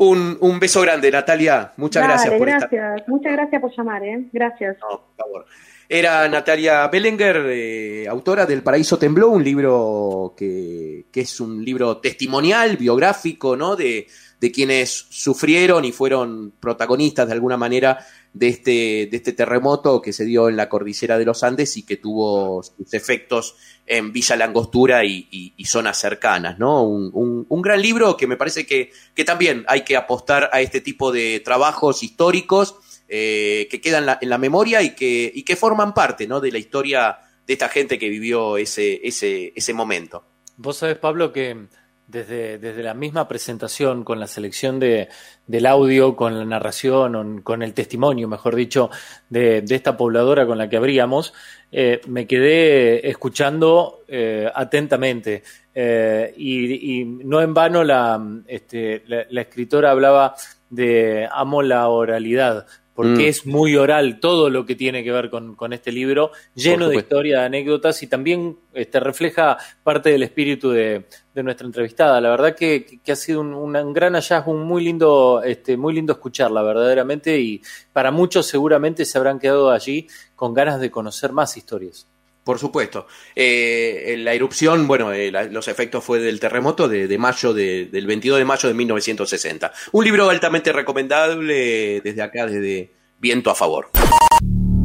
un, 0.00 0.38
un, 0.40 0.58
beso 0.58 0.80
grande, 0.80 1.10
Natalia. 1.10 1.72
Muchas 1.76 2.02
gracias 2.02 2.34
por 2.34 2.46
gracias. 2.48 3.06
Muchas 3.06 3.32
gracias 3.32 3.60
por 3.60 3.76
llamar, 3.76 4.02
¿eh? 4.02 4.24
Gracias. 4.32 4.78
No, 4.80 4.88
por 4.88 5.16
favor. 5.16 5.46
Era 5.86 6.26
Natalia 6.26 6.88
Bellinger, 6.88 7.44
eh, 7.48 8.08
autora 8.08 8.46
del 8.46 8.62
Paraíso 8.62 8.98
Tembló, 8.98 9.28
un 9.28 9.44
libro 9.44 10.34
que, 10.36 11.04
es 11.12 11.40
un 11.40 11.62
libro 11.62 11.98
testimonial, 11.98 12.78
biográfico, 12.78 13.56
¿no? 13.56 13.76
De, 13.76 14.06
quienes 14.40 15.06
sufrieron 15.10 15.84
y 15.84 15.92
fueron 15.92 16.52
protagonistas 16.58 17.26
de 17.26 17.34
alguna 17.34 17.56
manera 17.56 18.06
de 18.32 18.48
este, 18.48 19.08
de 19.10 19.16
este 19.16 19.32
terremoto 19.32 20.00
que 20.00 20.12
se 20.12 20.24
dio 20.24 20.48
en 20.48 20.56
la 20.56 20.68
cordillera 20.68 21.18
de 21.18 21.24
los 21.24 21.42
Andes 21.42 21.76
y 21.76 21.82
que 21.84 21.96
tuvo 21.96 22.62
sus 22.62 22.94
efectos 22.94 23.56
en 23.86 24.12
Villa 24.12 24.36
Langostura 24.36 25.04
y, 25.04 25.52
zonas 25.64 25.98
cercanas, 25.98 26.58
¿no? 26.58 26.84
Un, 26.84 27.46
un, 27.48 27.62
gran 27.62 27.82
libro 27.82 28.16
que 28.16 28.26
me 28.26 28.36
parece 28.36 28.66
que, 28.66 28.92
que 29.14 29.24
también 29.24 29.64
hay 29.68 29.82
que 29.82 29.96
apostar 29.96 30.48
a 30.52 30.60
este 30.60 30.80
tipo 30.80 31.12
de 31.12 31.40
trabajos 31.40 32.02
históricos 32.02 32.76
eh, 33.08 33.66
que 33.70 33.80
quedan 33.80 34.18
en 34.20 34.28
la, 34.28 34.38
memoria 34.38 34.82
y 34.82 34.94
que, 34.94 35.30
y 35.34 35.42
que 35.42 35.56
forman 35.56 35.92
parte 35.92 36.28
¿no? 36.28 36.40
de 36.40 36.52
la 36.52 36.58
historia 36.58 37.18
de 37.44 37.52
esta 37.52 37.68
gente 37.68 37.98
que 37.98 38.08
vivió 38.08 38.56
ese, 38.56 39.00
ese, 39.02 39.52
ese 39.56 39.74
momento. 39.74 40.24
Vos 40.56 40.76
sabés, 40.76 40.98
Pablo, 40.98 41.32
que 41.32 41.66
desde, 42.10 42.58
desde 42.58 42.82
la 42.82 42.94
misma 42.94 43.28
presentación, 43.28 44.04
con 44.04 44.18
la 44.18 44.26
selección 44.26 44.78
de, 44.80 45.08
del 45.46 45.66
audio, 45.66 46.16
con 46.16 46.38
la 46.38 46.44
narración, 46.44 47.42
con 47.42 47.62
el 47.62 47.74
testimonio, 47.74 48.28
mejor 48.28 48.54
dicho, 48.54 48.90
de, 49.28 49.64
esta 49.68 49.96
pobladora 49.96 50.46
con 50.46 50.58
la 50.58 50.68
que 50.68 50.76
abríamos, 50.76 51.32
eh, 51.72 52.00
me 52.06 52.26
quedé 52.26 53.08
escuchando 53.08 54.04
eh, 54.08 54.50
atentamente. 54.54 55.42
y, 55.74 57.04
no 57.04 57.40
en 57.40 57.54
vano 57.54 57.84
la, 57.84 58.20
este, 58.46 59.02
la 59.06 59.40
escritora 59.40 59.92
hablaba 59.92 60.34
de 60.68 61.28
amo 61.30 61.62
la 61.62 61.88
oralidad, 61.88 62.66
porque 63.00 63.24
mm. 63.24 63.28
es 63.28 63.46
muy 63.46 63.76
oral 63.76 64.20
todo 64.20 64.50
lo 64.50 64.66
que 64.66 64.76
tiene 64.76 65.02
que 65.02 65.10
ver 65.10 65.30
con, 65.30 65.72
este 65.72 65.90
libro, 65.90 66.32
lleno 66.54 66.86
de 66.86 66.96
historia, 66.96 67.40
de 67.40 67.46
anécdotas 67.46 68.02
y 68.02 68.08
también 68.08 68.58
este, 68.74 69.00
refleja 69.00 69.56
parte 69.82 70.10
del 70.10 70.22
espíritu 70.22 70.68
de, 70.68 71.06
nuestra 71.36 71.66
entrevistada. 71.66 72.20
La 72.20 72.28
verdad 72.28 72.54
que, 72.54 73.00
ha 73.10 73.16
sido 73.16 73.40
un, 73.40 73.92
gran 73.94 74.12
hallazgo, 74.12 74.52
muy 74.52 74.84
lindo, 74.84 75.42
este, 75.42 75.78
muy 75.78 75.94
lindo 75.94 76.12
escucharla 76.12 76.60
verdaderamente 76.60 77.40
y 77.40 77.62
para 77.94 78.10
muchos 78.10 78.44
seguramente 78.44 79.06
se 79.06 79.16
habrán 79.16 79.38
quedado 79.38 79.70
allí 79.70 80.06
con 80.36 80.52
ganas 80.52 80.78
de 80.78 80.90
conocer 80.90 81.32
más 81.32 81.56
historias. 81.56 82.06
Por 82.50 82.58
supuesto. 82.58 83.06
Eh, 83.36 84.16
la 84.18 84.34
erupción, 84.34 84.88
bueno, 84.88 85.12
eh, 85.12 85.30
los 85.30 85.68
efectos 85.68 86.02
fue 86.02 86.18
del 86.18 86.40
terremoto 86.40 86.88
de, 86.88 87.16
mayo 87.16 87.54
del 87.54 88.06
22 88.08 88.40
de 88.40 88.44
mayo 88.44 88.68
de 88.68 88.74
1960. 88.74 89.72
Un 89.92 90.04
libro 90.04 90.28
altamente 90.28 90.72
recomendable 90.72 92.00
desde 92.00 92.22
acá, 92.22 92.46
desde 92.46 92.90
Viento 93.20 93.52
a 93.52 93.54
Favor. 93.54 93.90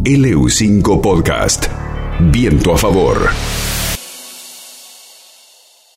LU5 0.04 1.02
Podcast. 1.02 1.66
Viento 2.20 2.72
a 2.72 2.78
Favor. 2.78 3.32